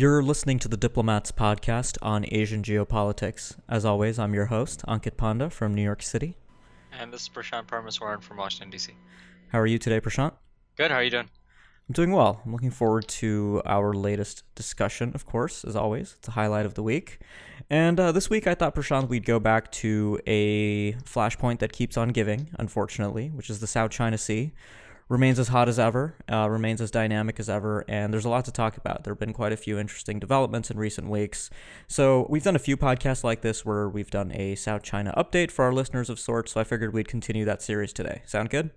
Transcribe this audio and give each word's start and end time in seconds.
You're 0.00 0.22
listening 0.22 0.60
to 0.60 0.68
the 0.68 0.76
Diplomats 0.76 1.32
podcast 1.32 1.98
on 2.02 2.24
Asian 2.28 2.62
geopolitics. 2.62 3.56
As 3.68 3.84
always, 3.84 4.16
I'm 4.16 4.32
your 4.32 4.46
host, 4.46 4.84
Ankit 4.86 5.16
Panda 5.16 5.50
from 5.50 5.74
New 5.74 5.82
York 5.82 6.02
City. 6.02 6.36
And 6.92 7.12
this 7.12 7.22
is 7.22 7.28
Prashant 7.28 7.66
Parameswaran 7.66 8.22
from 8.22 8.36
Washington, 8.36 8.70
D.C. 8.70 8.92
How 9.48 9.58
are 9.58 9.66
you 9.66 9.76
today, 9.76 10.00
Prashant? 10.00 10.34
Good. 10.76 10.92
How 10.92 10.98
are 10.98 11.02
you 11.02 11.10
doing? 11.10 11.28
I'm 11.88 11.92
doing 11.94 12.12
well. 12.12 12.40
I'm 12.44 12.52
looking 12.52 12.70
forward 12.70 13.08
to 13.08 13.60
our 13.66 13.92
latest 13.92 14.44
discussion, 14.54 15.10
of 15.16 15.26
course, 15.26 15.64
as 15.64 15.74
always. 15.74 16.14
It's 16.18 16.28
a 16.28 16.30
highlight 16.30 16.64
of 16.64 16.74
the 16.74 16.84
week. 16.84 17.18
And 17.68 17.98
uh, 17.98 18.12
this 18.12 18.30
week, 18.30 18.46
I 18.46 18.54
thought, 18.54 18.76
Prashant, 18.76 19.08
we'd 19.08 19.26
go 19.26 19.40
back 19.40 19.72
to 19.72 20.20
a 20.28 20.92
flashpoint 20.92 21.58
that 21.58 21.72
keeps 21.72 21.96
on 21.96 22.10
giving, 22.10 22.50
unfortunately, 22.56 23.30
which 23.30 23.50
is 23.50 23.58
the 23.58 23.66
South 23.66 23.90
China 23.90 24.16
Sea 24.16 24.52
remains 25.08 25.38
as 25.38 25.48
hot 25.48 25.68
as 25.68 25.78
ever, 25.78 26.14
uh, 26.30 26.48
remains 26.50 26.80
as 26.80 26.90
dynamic 26.90 27.40
as 27.40 27.48
ever, 27.48 27.84
and 27.88 28.12
there's 28.12 28.24
a 28.24 28.28
lot 28.28 28.44
to 28.44 28.52
talk 28.52 28.76
about. 28.76 29.04
There 29.04 29.12
have 29.12 29.18
been 29.18 29.32
quite 29.32 29.52
a 29.52 29.56
few 29.56 29.78
interesting 29.78 30.18
developments 30.18 30.70
in 30.70 30.78
recent 30.78 31.08
weeks. 31.08 31.50
So 31.86 32.26
we've 32.28 32.42
done 32.42 32.56
a 32.56 32.60
few 32.60 32.76
podcasts 32.76 33.24
like 33.24 33.40
this 33.40 33.64
where 33.64 33.88
we've 33.88 34.10
done 34.10 34.32
a 34.32 34.54
South 34.54 34.82
China 34.82 35.14
update 35.16 35.50
for 35.50 35.64
our 35.64 35.72
listeners 35.72 36.10
of 36.10 36.20
sorts. 36.20 36.52
So 36.52 36.60
I 36.60 36.64
figured 36.64 36.92
we'd 36.92 37.08
continue 37.08 37.44
that 37.46 37.62
series 37.62 37.92
today. 37.92 38.22
Sound 38.26 38.50
good? 38.50 38.70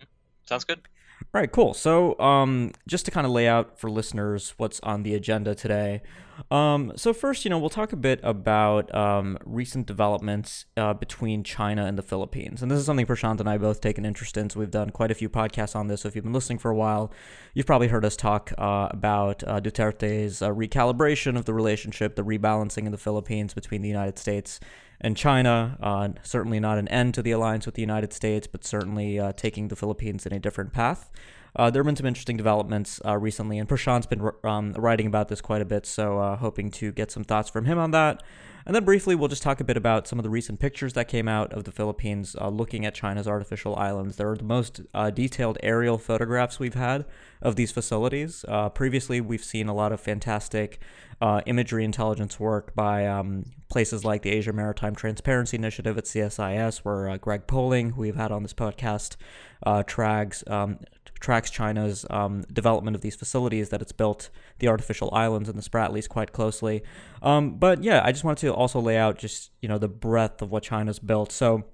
Sounds 0.45 0.63
good. 0.63 0.81
All 1.21 1.39
right, 1.39 1.52
cool. 1.52 1.73
So, 1.73 2.20
um, 2.20 2.71
just 2.88 3.05
to 3.05 3.11
kind 3.11 3.25
of 3.25 3.31
lay 3.31 3.48
out 3.48 3.80
for 3.80 3.89
listeners 3.89 4.53
what's 4.57 4.80
on 4.81 5.03
the 5.03 5.13
agenda 5.13 5.55
today. 5.55 6.02
Um, 6.49 6.94
so 6.95 7.13
first, 7.13 7.45
you 7.45 7.49
know, 7.49 7.59
we'll 7.59 7.70
talk 7.70 7.94
a 7.94 7.97
bit 7.97 8.20
about 8.23 8.94
um, 8.95 9.38
recent 9.45 9.85
developments 9.85 10.66
uh, 10.75 10.94
between 10.94 11.44
China 11.44 11.85
and 11.85 11.97
the 11.97 12.02
Philippines, 12.02 12.61
and 12.61 12.71
this 12.71 12.80
is 12.80 12.85
something 12.85 13.05
Prashant 13.05 13.39
and 13.39 13.47
I 13.47 13.57
both 13.57 13.81
take 13.81 13.97
an 13.97 14.05
interest 14.05 14.38
in. 14.38 14.49
So 14.49 14.59
we've 14.59 14.71
done 14.71 14.89
quite 14.89 15.11
a 15.11 15.13
few 15.13 15.30
podcasts 15.30 15.75
on 15.75 15.88
this. 15.88 16.02
So 16.02 16.07
if 16.07 16.16
you've 16.16 16.23
been 16.23 16.34
listening 16.34 16.57
for 16.57 16.71
a 16.71 16.75
while, 16.75 17.11
you've 17.53 17.67
probably 17.67 17.89
heard 17.89 18.06
us 18.06 18.16
talk 18.16 18.52
uh, 18.58 18.88
about 18.89 19.44
uh, 19.44 19.61
Duterte's 19.61 20.41
uh, 20.41 20.50
recalibration 20.50 21.38
of 21.38 21.45
the 21.45 21.53
relationship, 21.53 22.16
the 22.16 22.23
rebalancing 22.23 22.85
in 22.85 22.91
the 22.91 22.97
Philippines 22.97 23.53
between 23.53 23.81
the 23.81 23.89
United 23.89 24.17
States 24.17 24.59
and 25.02 25.17
China. 25.17 25.77
Uh, 25.81 26.09
certainly 26.23 26.59
not 26.59 26.77
an 26.77 26.88
end 26.88 27.13
to 27.16 27.21
the 27.21 27.31
alliance 27.31 27.66
with 27.66 27.75
the 27.75 27.81
United 27.81 28.13
States, 28.13 28.47
but 28.47 28.63
certainly 28.63 29.19
uh, 29.19 29.33
taking 29.33 29.67
the 29.67 29.75
Philippines 29.75 30.25
in 30.25 30.31
a 30.31 30.39
different 30.39 30.71
path. 30.71 31.09
Uh, 31.55 31.69
there 31.69 31.81
have 31.81 31.88
been 31.88 31.95
some 31.97 32.05
interesting 32.05 32.38
developments 32.38 33.02
uh, 33.05 33.17
recently, 33.17 33.59
and 33.59 33.67
Prashant's 33.67 34.05
been 34.05 34.31
um, 34.44 34.72
writing 34.73 35.07
about 35.07 35.27
this 35.27 35.41
quite 35.41 35.61
a 35.61 35.66
bit, 35.66 35.85
so 35.85 36.19
uh, 36.19 36.38
hoping 36.38 36.72
to 36.72 36.94
get 36.94 37.11
some 37.11 37.25
thoughts 37.25 37.49
from 37.49 37.66
him 37.66 37.77
on 37.77 37.91
that. 37.91 38.23
And 38.66 38.76
then 38.76 38.84
briefly, 38.84 39.16
we'll 39.16 39.28
just 39.28 39.44
talk 39.44 39.59
a 39.59 39.64
bit 39.64 39.78
about 39.78 40.08
some 40.08 40.20
of 40.20 40.23
the 40.23 40.30
recent 40.30 40.59
pictures 40.59 40.94
that 40.94 41.08
came 41.08 41.28
out 41.28 41.52
of 41.54 41.64
the 41.64 41.72
Philippines 41.72 42.36
uh, 42.40 42.50
looking 42.50 42.86
at 42.86 42.94
China's 42.94 43.28
artificial 43.28 43.76
islands. 43.76 44.18
They're 44.18 44.36
the 44.36 44.44
most 44.44 44.81
uh, 44.94 45.09
detailed 45.09 45.58
aerial 45.64 45.98
photographs 45.98 46.59
we've 46.59 46.73
had 46.76 47.06
of 47.42 47.56
these 47.56 47.72
facilities. 47.72 48.45
Uh, 48.48 48.70
previously, 48.70 49.20
we've 49.22 49.44
seen 49.44 49.68
a 49.68 49.73
lot 49.73 49.92
of 49.92 50.00
fantastic 50.00 50.80
uh, 51.22 51.42
imagery 51.45 51.86
intelligence 51.86 52.40
work 52.40 52.73
by 52.76 53.06
um, 53.06 53.45
places 53.70 54.03
like 54.03 54.23
the 54.23 54.31
Asia 54.31 54.52
Maritime 54.52 54.96
Transparency 54.96 55.56
Initiative 55.56 55.98
at 55.98 56.06
CSIS, 56.06 56.80
where 56.80 57.09
uh, 57.09 57.18
Greg 57.18 57.48
Poling, 57.48 57.92
who 57.92 58.02
we've 58.02 58.16
had 58.16 58.31
on 58.31 58.44
this 58.44 58.53
podcast, 58.53 59.16
uh, 59.64 59.84
tracks 59.84 60.44
um, 60.48 60.80
tracks 61.22 61.50
China's 61.50 62.06
um, 62.09 62.42
development 62.52 62.96
of 62.96 63.02
these 63.02 63.16
facilities 63.16 63.70
that 63.70 63.81
it's 63.81 63.92
built 63.92 64.30
the 64.59 64.68
artificial 64.68 65.09
islands 65.14 65.48
and 65.48 65.58
the 65.58 65.68
Spratlys 65.68 66.09
quite 66.09 66.34
closely. 66.34 66.84
Um, 67.22 67.58
but 67.58 67.84
yeah, 67.84 68.02
I 68.03 68.12
just 68.12 68.23
wanted 68.23 68.42
to 68.42 68.50
also 68.53 68.80
lay 68.80 68.97
out 68.97 69.17
just 69.17 69.52
you 69.61 69.69
know 69.69 69.77
the 69.77 69.88
breadth 69.88 70.41
of 70.41 70.52
what 70.52 70.63
China's 70.63 70.99
built. 70.99 71.31
So. 71.31 71.66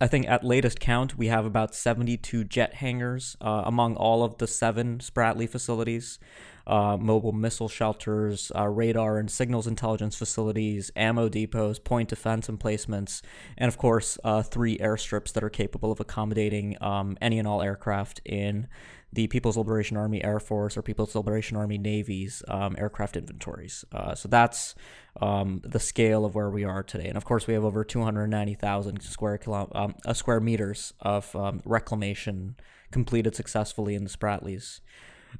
I 0.00 0.08
think 0.08 0.26
at 0.26 0.42
latest 0.42 0.80
count, 0.80 1.16
we 1.16 1.28
have 1.28 1.46
about 1.46 1.72
72 1.72 2.42
jet 2.42 2.74
hangars 2.74 3.36
uh, 3.40 3.62
among 3.64 3.94
all 3.94 4.24
of 4.24 4.38
the 4.38 4.48
seven 4.48 4.98
Spratly 4.98 5.48
facilities 5.48 6.18
uh, 6.66 6.96
mobile 6.96 7.32
missile 7.32 7.68
shelters, 7.68 8.50
uh, 8.56 8.66
radar 8.66 9.18
and 9.18 9.30
signals 9.30 9.66
intelligence 9.66 10.16
facilities, 10.16 10.90
ammo 10.96 11.28
depots, 11.28 11.78
point 11.78 12.08
defense 12.08 12.48
emplacements, 12.48 13.22
and 13.56 13.68
of 13.68 13.78
course, 13.78 14.18
uh, 14.24 14.42
three 14.42 14.76
airstrips 14.78 15.32
that 15.32 15.44
are 15.44 15.50
capable 15.50 15.92
of 15.92 16.00
accommodating 16.00 16.76
um, 16.80 17.16
any 17.20 17.38
and 17.38 17.46
all 17.46 17.62
aircraft 17.62 18.20
in 18.24 18.66
the 19.12 19.28
People's 19.28 19.56
Liberation 19.56 19.96
Army 19.96 20.22
Air 20.22 20.40
Force 20.40 20.76
or 20.76 20.82
People's 20.82 21.14
Liberation 21.14 21.56
Army 21.56 21.78
Navy's 21.78 22.42
um, 22.48 22.74
aircraft 22.76 23.16
inventories. 23.16 23.84
Uh, 23.92 24.14
so 24.14 24.28
that's 24.28 24.74
um, 25.20 25.60
the 25.64 25.80
scale 25.80 26.24
of 26.24 26.34
where 26.34 26.50
we 26.50 26.64
are 26.64 26.82
today. 26.82 27.08
And 27.08 27.16
of 27.16 27.24
course, 27.24 27.46
we 27.46 27.54
have 27.54 27.64
over 27.64 27.84
290,000 27.84 29.02
square 29.02 29.38
kilo- 29.38 29.70
um, 29.74 29.94
uh, 30.04 30.12
square 30.12 30.40
meters 30.40 30.92
of 31.00 31.34
um, 31.36 31.60
reclamation 31.64 32.56
completed 32.90 33.34
successfully 33.34 33.94
in 33.94 34.04
the 34.04 34.10
Spratlys. 34.10 34.80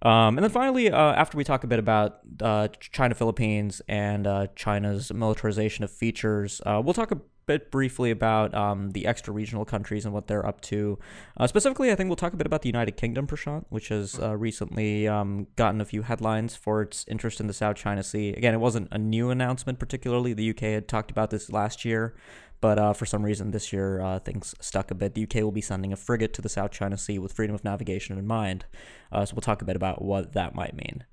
Um, 0.02 0.36
and 0.36 0.44
then 0.44 0.50
finally, 0.50 0.90
uh, 0.90 1.12
after 1.12 1.38
we 1.38 1.44
talk 1.44 1.64
a 1.64 1.66
bit 1.66 1.78
about 1.78 2.18
uh, 2.42 2.68
China 2.80 3.14
Philippines 3.14 3.80
and 3.88 4.26
uh, 4.26 4.48
China's 4.54 5.12
militarization 5.12 5.84
of 5.84 5.90
features, 5.90 6.60
uh, 6.66 6.82
we'll 6.84 6.94
talk 6.94 7.12
a 7.12 7.20
bit 7.46 7.70
briefly 7.70 8.10
about 8.10 8.54
um, 8.54 8.90
the 8.90 9.06
extra 9.06 9.32
regional 9.32 9.64
countries 9.64 10.04
and 10.04 10.12
what 10.12 10.26
they're 10.26 10.44
up 10.44 10.60
to. 10.60 10.98
Uh, 11.36 11.46
specifically, 11.46 11.90
I 11.90 11.94
think 11.94 12.08
we'll 12.08 12.16
talk 12.16 12.32
a 12.32 12.36
bit 12.36 12.46
about 12.46 12.62
the 12.62 12.68
United 12.68 12.96
Kingdom, 12.96 13.26
Prashant, 13.26 13.64
which 13.68 13.88
has 13.88 14.18
uh, 14.18 14.36
recently 14.36 15.06
um, 15.06 15.46
gotten 15.56 15.80
a 15.80 15.84
few 15.84 16.02
headlines 16.02 16.56
for 16.56 16.82
its 16.82 17.04
interest 17.08 17.40
in 17.40 17.46
the 17.46 17.52
South 17.52 17.76
China 17.76 18.02
Sea. 18.02 18.30
Again, 18.30 18.54
it 18.54 18.58
wasn't 18.58 18.88
a 18.90 18.98
new 18.98 19.30
announcement, 19.30 19.78
particularly. 19.78 20.32
The 20.32 20.50
UK 20.50 20.60
had 20.60 20.88
talked 20.88 21.10
about 21.10 21.30
this 21.30 21.50
last 21.50 21.84
year. 21.84 22.14
But 22.60 22.78
uh, 22.78 22.92
for 22.94 23.04
some 23.04 23.22
reason, 23.22 23.50
this 23.50 23.72
year 23.72 24.00
uh, 24.00 24.18
things 24.18 24.54
stuck 24.60 24.90
a 24.90 24.94
bit. 24.94 25.14
The 25.14 25.24
UK 25.24 25.36
will 25.36 25.52
be 25.52 25.60
sending 25.60 25.92
a 25.92 25.96
frigate 25.96 26.32
to 26.34 26.42
the 26.42 26.48
South 26.48 26.70
China 26.70 26.96
Sea 26.96 27.18
with 27.18 27.34
freedom 27.34 27.54
of 27.54 27.64
navigation 27.64 28.18
in 28.18 28.26
mind. 28.26 28.64
Uh, 29.12 29.24
so 29.26 29.34
we'll 29.34 29.42
talk 29.42 29.60
a 29.60 29.66
bit 29.66 29.76
about 29.76 30.02
what 30.02 30.32
that 30.32 30.54
might 30.54 30.74
mean. 30.74 31.04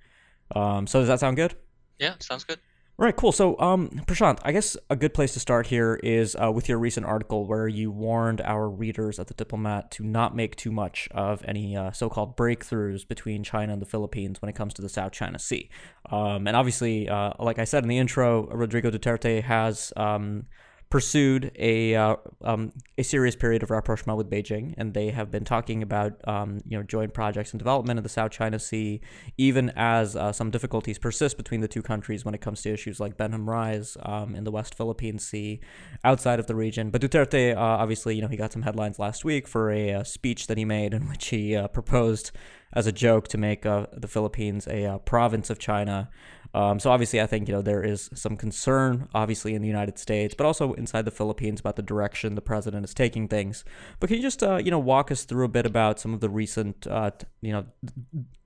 Um, 0.55 0.87
so 0.87 0.99
does 0.99 1.09
that 1.09 1.19
sound 1.19 1.35
good? 1.35 1.55
Yeah, 1.99 2.15
sounds 2.19 2.43
good. 2.43 2.59
Right, 2.95 3.15
cool. 3.15 3.31
So, 3.31 3.59
um, 3.59 3.89
Prashant, 4.05 4.37
I 4.43 4.51
guess 4.51 4.77
a 4.91 4.95
good 4.95 5.15
place 5.15 5.33
to 5.33 5.39
start 5.39 5.65
here 5.65 5.99
is 6.03 6.35
uh, 6.35 6.51
with 6.51 6.69
your 6.69 6.77
recent 6.77 7.07
article 7.07 7.47
where 7.47 7.67
you 7.67 7.89
warned 7.89 8.39
our 8.41 8.69
readers 8.69 9.17
at 9.17 9.25
the 9.25 9.33
Diplomat 9.33 9.89
to 9.91 10.03
not 10.03 10.35
make 10.35 10.55
too 10.55 10.71
much 10.71 11.09
of 11.09 11.43
any 11.47 11.75
uh, 11.75 11.91
so-called 11.91 12.37
breakthroughs 12.37 13.07
between 13.07 13.43
China 13.43 13.73
and 13.73 13.81
the 13.81 13.87
Philippines 13.87 14.43
when 14.43 14.49
it 14.49 14.53
comes 14.53 14.75
to 14.75 14.83
the 14.83 14.89
South 14.89 15.11
China 15.11 15.39
Sea. 15.39 15.71
Um, 16.11 16.45
and 16.45 16.55
obviously, 16.55 17.09
uh, 17.09 17.31
like 17.39 17.57
I 17.57 17.63
said 17.63 17.81
in 17.81 17.89
the 17.89 17.97
intro, 17.97 18.45
Rodrigo 18.45 18.91
Duterte 18.91 19.41
has 19.41 19.91
um, 19.97 20.45
pursued 20.93 21.51
a 21.57 21.95
uh, 21.95 22.15
um, 22.43 22.71
a 22.99 23.03
serious 23.03 23.35
period 23.35 23.63
of 23.63 23.71
rapprochement 23.71 24.15
with 24.15 24.29
Beijing, 24.29 24.75
and 24.77 24.93
they 24.93 25.09
have 25.09 25.31
been 25.31 25.43
talking 25.43 25.81
about 25.81 26.11
um, 26.27 26.59
you 26.67 26.77
know 26.77 26.83
joint 26.83 27.15
projects 27.15 27.51
and 27.51 27.57
development 27.57 27.97
in 27.97 28.03
the 28.03 28.09
South 28.09 28.29
China 28.29 28.59
Sea, 28.59 29.01
even 29.35 29.71
as 29.75 30.15
uh, 30.15 30.31
some 30.31 30.51
difficulties 30.51 30.99
persist 30.99 31.35
between 31.35 31.61
the 31.61 31.67
two 31.67 31.81
countries 31.81 32.23
when 32.23 32.35
it 32.35 32.41
comes 32.41 32.61
to 32.61 32.71
issues 32.71 32.99
like 32.99 33.17
Benham 33.17 33.49
Rise 33.49 33.97
um, 34.03 34.35
in 34.35 34.43
the 34.43 34.51
West 34.51 34.75
Philippine 34.75 35.17
Sea, 35.17 35.59
outside 36.03 36.39
of 36.39 36.45
the 36.45 36.53
region. 36.53 36.91
But 36.91 37.01
Duterte, 37.01 37.55
uh, 37.55 37.59
obviously, 37.59 38.15
you 38.15 38.21
know, 38.21 38.27
he 38.27 38.37
got 38.37 38.53
some 38.53 38.61
headlines 38.61 38.99
last 38.99 39.25
week 39.25 39.47
for 39.47 39.71
a, 39.71 39.93
uh, 39.93 40.03
speech 40.03 40.45
that 40.45 40.59
he 40.59 40.65
made 40.65 40.93
in 40.93 41.09
which 41.09 41.29
he 41.29 41.55
uh, 41.55 41.69
proposed 41.69 42.29
as 42.71 42.85
a 42.85 42.91
joke 42.91 43.27
to 43.29 43.39
make 43.39 43.65
uh, 43.65 43.87
the 43.91 44.07
Philippines 44.07 44.67
a 44.67 44.99
province 45.05 45.49
of 45.49 45.57
China. 45.57 46.11
Um, 46.53 46.79
so 46.79 46.91
obviously, 46.91 47.19
I 47.19 47.25
think 47.25 47.47
you 47.47 47.55
know 47.55 47.61
there 47.61 47.83
is 47.83 48.09
some 48.13 48.37
concern, 48.37 49.09
obviously 49.13 49.55
in 49.55 49.61
the 49.61 49.67
United 49.67 49.97
States, 49.97 50.35
but 50.35 50.45
also 50.45 50.73
inside 50.73 51.05
the 51.05 51.11
Philippines 51.11 51.59
about 51.59 51.75
the 51.75 51.81
direction 51.81 52.35
the 52.35 52.41
president 52.41 52.85
is 52.85 52.93
taking 52.93 53.27
things. 53.27 53.65
But 53.99 54.07
can 54.07 54.17
you 54.17 54.23
just 54.23 54.43
uh, 54.43 54.57
you 54.57 54.69
know 54.71 54.79
walk 54.79 55.11
us 55.11 55.23
through 55.25 55.45
a 55.45 55.49
bit 55.49 55.65
about 55.65 55.99
some 55.99 56.13
of 56.13 56.19
the 56.19 56.29
recent 56.29 56.85
uh, 56.87 57.11
you 57.41 57.53
know 57.53 57.65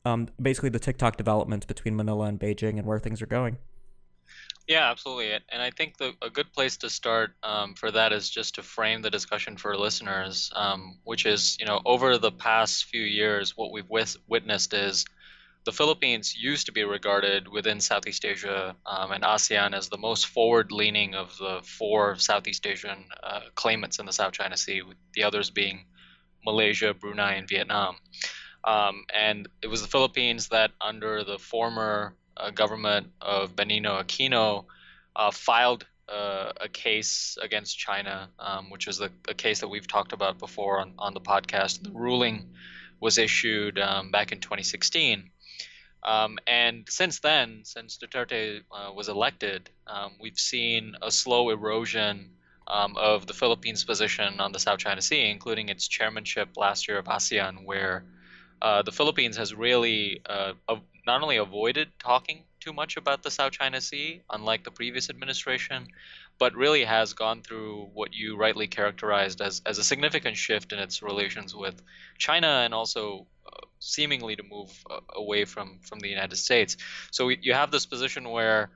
um, 0.06 0.30
basically 0.42 0.70
the 0.70 0.80
tick-tock 0.80 1.18
developments 1.18 1.66
between 1.66 1.96
Manila 1.96 2.26
and 2.26 2.40
Beijing 2.40 2.78
and 2.78 2.86
where 2.86 3.00
things 3.00 3.22
are 3.22 3.28
going? 3.28 3.58
Yeah, 4.68 4.92
absolutely. 4.92 5.32
And 5.32 5.62
I 5.62 5.72
think 5.72 5.98
the, 5.98 6.14
a 6.22 6.30
good 6.30 6.52
place 6.52 6.76
to 6.78 6.90
start 6.90 7.32
um, 7.42 7.74
for 7.74 7.90
that 7.92 8.12
is 8.12 8.30
just 8.30 8.56
to 8.56 8.64
frame 8.64 9.02
the 9.02 9.10
discussion 9.10 9.56
for 9.56 9.78
listeners, 9.78 10.52
um, 10.56 10.98
which 11.06 11.26
is, 11.26 11.56
you 11.58 11.66
know, 11.66 11.82
over 11.86 12.18
the 12.18 12.34
past 12.34 12.86
few 12.86 13.02
years, 13.02 13.56
what 13.56 13.72
we've 13.72 13.90
witnessed 14.28 14.74
is 14.74 15.06
the 15.68 15.74
Philippines 15.74 16.34
used 16.34 16.68
to 16.68 16.72
be 16.72 16.86
regarded 16.86 17.50
within 17.50 17.82
Southeast 17.82 18.24
Asia 18.24 18.74
um, 18.86 19.12
and 19.12 19.22
ASEAN 19.26 19.74
as 19.74 19.90
the 19.90 19.98
most 19.98 20.28
forward 20.28 20.72
leaning 20.72 21.14
of 21.14 21.38
the 21.38 21.60
four 21.62 22.16
Southeast 22.16 22.66
Asian 22.66 23.04
uh, 23.22 23.42
claimants 23.54 24.00
in 24.00 24.06
the 24.06 24.14
South 24.14 24.32
China 24.32 24.56
Sea, 24.56 24.82
with 24.82 24.96
the 25.14 25.24
others 25.24 25.50
being 25.50 25.84
Malaysia, 26.46 26.94
Brunei, 26.94 27.34
and 27.34 27.50
Vietnam. 27.50 27.98
Um, 28.64 29.04
and 29.14 29.50
it 29.62 29.68
was 29.68 29.82
the 29.82 29.90
Philippines 29.90 30.48
that, 30.48 30.72
under 30.80 31.26
the 31.26 31.38
former 31.38 32.16
uh, 32.38 32.50
government 32.52 33.08
of 33.20 33.54
Benigno 33.54 34.02
Aquino, 34.02 34.64
uh, 35.18 35.32
filed 35.32 35.86
uh, 36.08 36.54
a 36.62 36.70
case 36.70 37.38
against 37.42 37.78
China, 37.78 38.30
um, 38.40 38.70
which 38.70 38.88
is 38.88 39.02
a, 39.02 39.10
a, 39.28 39.34
case 39.34 39.60
that 39.60 39.68
we've 39.68 39.88
talked 39.88 40.14
about 40.14 40.40
before 40.40 40.80
on, 40.80 40.94
on 40.98 41.14
the 41.14 41.20
podcast. 41.20 41.84
The 41.84 41.92
ruling 41.92 42.52
was 43.02 43.18
issued 43.18 43.78
um, 43.78 44.12
back 44.12 44.32
in 44.32 44.40
2016. 44.40 45.32
Um, 46.04 46.38
and 46.48 46.86
since 46.90 47.20
then, 47.20 47.62
since 47.64 47.98
Duterte 47.98 48.62
uh, 48.72 48.92
was 48.94 49.10
elected, 49.10 49.70
um, 49.88 50.14
we've 50.22 50.40
seen 50.40 50.96
a 51.02 51.12
slow 51.12 51.50
erosion 51.50 52.32
um, 52.68 52.96
of 52.98 53.28
the 53.28 53.34
Philippines' 53.34 53.84
position 53.84 54.40
on 54.40 54.52
the 54.52 54.60
South 54.60 54.80
China 54.80 55.02
Sea, 55.02 55.30
including 55.30 55.70
its 55.70 55.88
chairmanship 55.88 56.50
last 56.56 56.88
year 56.88 56.98
of 56.98 57.06
ASEAN, 57.06 57.66
where 57.66 58.06
uh, 58.62 58.82
the 58.82 58.92
Philippines 58.92 59.38
has 59.38 59.54
really 59.54 60.22
uh, 60.26 60.54
not 61.06 61.22
only 61.22 61.38
avoided 61.38 61.90
talking 62.00 62.44
too 62.60 62.74
much 62.74 62.98
about 62.98 63.24
the 63.24 63.32
South 63.32 63.52
China 63.52 63.80
Sea, 63.80 64.22
unlike 64.30 64.64
the 64.64 64.72
previous 64.72 65.10
administration, 65.10 65.88
but 66.40 66.54
really 66.56 66.84
has 66.84 67.14
gone 67.14 67.42
through 67.42 67.90
what 67.94 68.14
you 68.14 68.38
rightly 68.38 68.68
characterized 68.68 69.42
as, 69.42 69.62
as 69.66 69.78
a 69.78 69.84
significant 69.84 70.38
shift 70.38 70.72
in 70.72 70.80
its 70.80 71.02
relations 71.02 71.56
with 71.56 71.82
China 72.18 72.62
and 72.64 72.74
also 72.74 73.26
uh, 73.46 73.66
seemingly 73.80 74.36
to 74.36 74.44
move 74.44 74.72
uh, 74.90 75.00
away 75.16 75.46
from, 75.46 75.80
from 75.82 76.00
the 76.00 76.10
United 76.10 76.36
States. 76.36 76.78
So 77.12 77.26
we, 77.28 77.40
you 77.42 77.54
have 77.54 77.72
this 77.72 77.86
position 77.86 78.30
where 78.30 78.70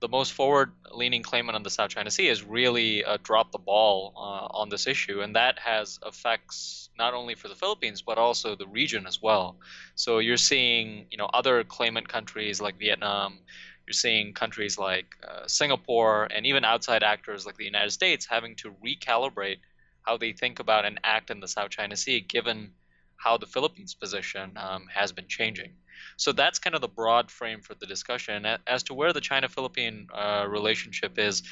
the 0.00 0.08
most 0.08 0.32
forward-leaning 0.32 1.22
claimant 1.22 1.56
on 1.56 1.62
the 1.62 1.70
South 1.70 1.88
China 1.88 2.10
Sea 2.10 2.26
has 2.26 2.42
really 2.42 3.02
uh, 3.02 3.16
dropped 3.22 3.52
the 3.52 3.58
ball 3.58 4.12
uh, 4.14 4.58
on 4.60 4.68
this 4.68 4.86
issue, 4.86 5.22
and 5.22 5.36
that 5.36 5.58
has 5.58 5.98
effects 6.04 6.90
not 6.98 7.14
only 7.14 7.34
for 7.34 7.48
the 7.48 7.54
Philippines 7.54 8.02
but 8.02 8.18
also 8.18 8.56
the 8.56 8.66
region 8.66 9.06
as 9.06 9.22
well. 9.22 9.56
So 9.94 10.18
you're 10.18 10.36
seeing, 10.36 11.06
you 11.10 11.16
know, 11.16 11.30
other 11.32 11.64
claimant 11.64 12.08
countries 12.08 12.60
like 12.60 12.78
Vietnam, 12.78 13.38
you're 13.86 13.94
seeing 13.94 14.32
countries 14.32 14.78
like 14.78 15.06
uh, 15.26 15.46
Singapore, 15.46 16.28
and 16.34 16.44
even 16.46 16.64
outside 16.64 17.02
actors 17.02 17.46
like 17.46 17.56
the 17.56 17.64
United 17.64 17.90
States 17.90 18.26
having 18.26 18.56
to 18.56 18.74
recalibrate 18.84 19.58
how 20.02 20.16
they 20.16 20.32
think 20.32 20.60
about 20.60 20.84
and 20.84 21.00
act 21.04 21.30
in 21.30 21.40
the 21.40 21.48
South 21.48 21.70
China 21.70 21.96
Sea, 21.96 22.20
given 22.20 22.70
how 23.16 23.36
the 23.36 23.46
Philippines' 23.46 23.94
position 23.94 24.52
um, 24.56 24.86
has 24.92 25.12
been 25.12 25.26
changing. 25.28 25.72
So 26.16 26.32
that's 26.32 26.58
kind 26.58 26.74
of 26.74 26.82
the 26.82 26.88
broad 26.88 27.30
frame 27.30 27.60
for 27.62 27.74
the 27.74 27.86
discussion. 27.86 28.46
As 28.66 28.82
to 28.84 28.94
where 28.94 29.12
the 29.12 29.20
China 29.20 29.48
Philippine 29.48 30.06
uh, 30.12 30.46
relationship 30.48 31.18
is, 31.18 31.42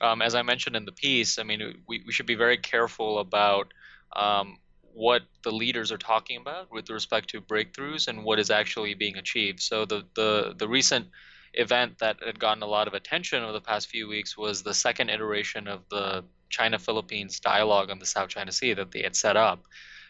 um, 0.00 0.22
as 0.22 0.34
I 0.34 0.42
mentioned 0.42 0.76
in 0.76 0.84
the 0.84 0.92
piece, 0.92 1.38
I 1.38 1.42
mean, 1.42 1.82
we, 1.86 2.02
we 2.06 2.12
should 2.12 2.26
be 2.26 2.34
very 2.34 2.56
careful 2.56 3.18
about 3.18 3.72
um, 4.16 4.58
what 4.94 5.22
the 5.42 5.50
leaders 5.50 5.92
are 5.92 5.98
talking 5.98 6.38
about 6.40 6.72
with 6.72 6.88
respect 6.90 7.28
to 7.30 7.40
breakthroughs 7.40 8.08
and 8.08 8.24
what 8.24 8.38
is 8.38 8.50
actually 8.50 8.94
being 8.94 9.16
achieved. 9.18 9.60
So 9.60 9.84
the, 9.84 10.04
the, 10.14 10.54
the 10.56 10.68
recent 10.68 11.06
event 11.54 11.98
that 11.98 12.16
had 12.24 12.38
gotten 12.38 12.62
a 12.62 12.66
lot 12.66 12.88
of 12.88 12.94
attention 12.94 13.42
over 13.42 13.52
the 13.52 13.60
past 13.60 13.88
few 13.88 14.08
weeks 14.08 14.36
was 14.36 14.62
the 14.62 14.74
second 14.74 15.10
iteration 15.10 15.68
of 15.68 15.88
the 15.88 16.24
China 16.48 16.78
Philippines 16.78 17.40
dialogue 17.40 17.90
on 17.90 17.98
the 17.98 18.06
South 18.06 18.28
China 18.28 18.52
Sea 18.52 18.74
that 18.74 18.90
they 18.90 19.02
had 19.02 19.16
set 19.16 19.36
up. 19.36 19.64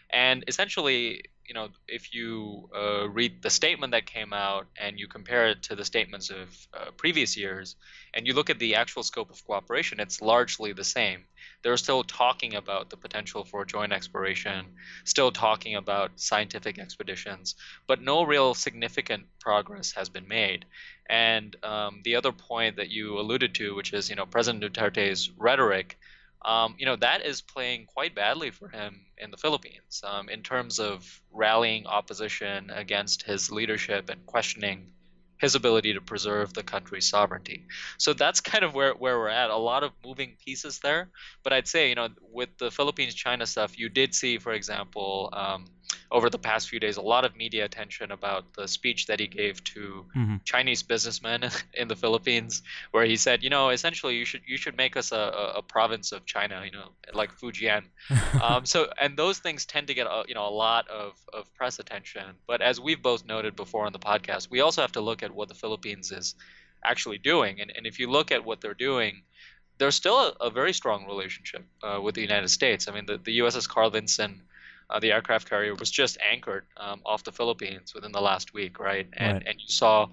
And 0.09 0.43
essentially, 0.47 1.23
you 1.47 1.53
know, 1.53 1.69
if 1.87 2.13
you 2.13 2.69
uh, 2.75 3.09
read 3.09 3.41
the 3.41 3.49
statement 3.49 3.91
that 3.91 4.05
came 4.05 4.33
out 4.33 4.67
and 4.79 4.99
you 4.99 5.07
compare 5.07 5.47
it 5.47 5.63
to 5.63 5.75
the 5.75 5.85
statements 5.85 6.29
of 6.29 6.67
uh, 6.73 6.91
previous 6.97 7.35
years, 7.35 7.75
and 8.13 8.25
you 8.25 8.33
look 8.33 8.49
at 8.49 8.59
the 8.59 8.75
actual 8.75 9.03
scope 9.03 9.29
of 9.29 9.45
cooperation, 9.45 9.99
it's 9.99 10.21
largely 10.21 10.73
the 10.73 10.83
same. 10.83 11.25
They're 11.61 11.77
still 11.77 12.03
talking 12.03 12.55
about 12.55 12.89
the 12.89 12.97
potential 12.97 13.43
for 13.43 13.65
joint 13.65 13.91
exploration, 13.91 14.65
still 15.03 15.31
talking 15.31 15.75
about 15.75 16.11
scientific 16.15 16.79
expeditions, 16.79 17.55
but 17.87 18.01
no 18.01 18.23
real 18.23 18.53
significant 18.53 19.25
progress 19.39 19.93
has 19.93 20.09
been 20.09 20.27
made. 20.27 20.65
And 21.09 21.55
um, 21.63 22.01
the 22.03 22.15
other 22.15 22.31
point 22.31 22.77
that 22.77 22.89
you 22.89 23.19
alluded 23.19 23.55
to, 23.55 23.75
which 23.75 23.93
is, 23.93 24.09
you 24.09 24.15
know, 24.15 24.25
President 24.25 24.63
Duterte's 24.63 25.29
rhetoric 25.37 25.97
um, 26.45 26.75
you 26.77 26.85
know 26.85 26.95
that 26.97 27.25
is 27.25 27.41
playing 27.41 27.85
quite 27.85 28.15
badly 28.15 28.51
for 28.51 28.67
him 28.67 29.05
in 29.17 29.31
the 29.31 29.37
Philippines 29.37 30.01
um, 30.05 30.29
in 30.29 30.41
terms 30.41 30.79
of 30.79 31.21
rallying 31.31 31.85
opposition 31.87 32.69
against 32.69 33.23
his 33.23 33.51
leadership 33.51 34.09
and 34.09 34.25
questioning 34.25 34.93
his 35.43 35.55
ability 35.55 35.93
to 35.93 35.99
preserve 35.99 36.53
the 36.53 36.63
country's 36.63 37.09
sovereignty. 37.09 37.65
So 37.97 38.13
that's 38.13 38.39
kind 38.51 38.63
of 38.63 38.73
where, 38.73 38.93
where 38.93 39.19
we're 39.19 39.27
at. 39.27 39.49
A 39.49 39.57
lot 39.57 39.83
of 39.83 39.91
moving 40.03 40.37
pieces 40.43 40.79
there. 40.79 41.09
But 41.43 41.51
I'd 41.51 41.67
say, 41.67 41.89
you 41.89 41.95
know, 41.95 42.07
with 42.31 42.57
the 42.57 42.71
Philippines 42.71 43.13
China 43.13 43.45
stuff, 43.45 43.77
you 43.77 43.89
did 43.89 44.15
see, 44.15 44.37
for 44.37 44.53
example, 44.53 45.29
um, 45.33 45.65
over 46.11 46.29
the 46.29 46.37
past 46.37 46.69
few 46.69 46.79
days 46.79 46.97
a 46.97 47.01
lot 47.01 47.25
of 47.25 47.35
media 47.35 47.65
attention 47.65 48.11
about 48.11 48.53
the 48.53 48.67
speech 48.67 49.07
that 49.07 49.19
he 49.19 49.27
gave 49.27 49.63
to 49.63 50.05
mm-hmm. 50.15 50.35
Chinese 50.43 50.83
businessmen 50.83 51.49
in 51.73 51.87
the 51.87 51.95
Philippines, 51.95 52.61
where 52.91 53.05
he 53.05 53.15
said, 53.15 53.43
you 53.43 53.49
know, 53.49 53.69
essentially 53.69 54.15
you 54.15 54.25
should 54.25 54.41
you 54.45 54.57
should 54.57 54.77
make 54.77 54.95
us 54.95 55.11
a, 55.11 55.53
a 55.55 55.61
province 55.61 56.11
of 56.11 56.25
China, 56.25 56.61
you 56.65 56.71
know, 56.71 56.89
like 57.13 57.31
Fujian. 57.37 57.83
um, 58.41 58.65
so 58.65 58.87
and 58.99 59.17
those 59.17 59.39
things 59.39 59.65
tend 59.65 59.87
to 59.87 59.93
get 59.93 60.07
a, 60.07 60.23
you 60.27 60.35
know 60.35 60.47
a 60.47 60.55
lot 60.65 60.87
of, 60.89 61.13
of 61.33 61.53
press 61.55 61.79
attention. 61.79 62.23
But 62.47 62.61
as 62.61 62.79
we've 62.79 63.01
both 63.01 63.25
noted 63.25 63.55
before 63.55 63.85
on 63.85 63.93
the 63.93 63.99
podcast, 63.99 64.49
we 64.49 64.61
also 64.61 64.81
have 64.81 64.93
to 64.93 65.01
look 65.01 65.23
at 65.23 65.31
what 65.33 65.47
the 65.49 65.55
Philippines 65.55 66.11
is 66.11 66.35
actually 66.83 67.17
doing. 67.17 67.61
And 67.61 67.71
and 67.75 67.85
if 67.85 67.99
you 67.99 68.09
look 68.09 68.31
at 68.31 68.45
what 68.45 68.61
they're 68.61 68.73
doing, 68.73 69.23
there's 69.77 69.95
still 69.95 70.19
a, 70.19 70.33
a 70.41 70.49
very 70.49 70.73
strong 70.73 71.05
relationship 71.07 71.65
uh, 71.81 71.99
with 72.01 72.15
the 72.15 72.21
United 72.21 72.49
States. 72.49 72.87
I 72.87 72.91
mean, 72.91 73.05
the, 73.05 73.17
the 73.17 73.39
USS 73.39 73.67
Carl 73.67 73.89
Vinson 73.89 74.41
uh, 74.93 74.99
the 74.99 75.11
aircraft 75.11 75.49
carrier 75.49 75.73
was 75.75 75.89
just 75.89 76.17
anchored 76.21 76.65
um, 76.77 77.01
off 77.05 77.23
the 77.23 77.31
Philippines 77.31 77.93
within 77.95 78.11
the 78.11 78.21
last 78.21 78.53
week, 78.53 78.79
right? 78.79 79.07
And 79.13 79.33
right. 79.33 79.47
and 79.47 79.59
you 79.59 79.67
saw 79.67 80.07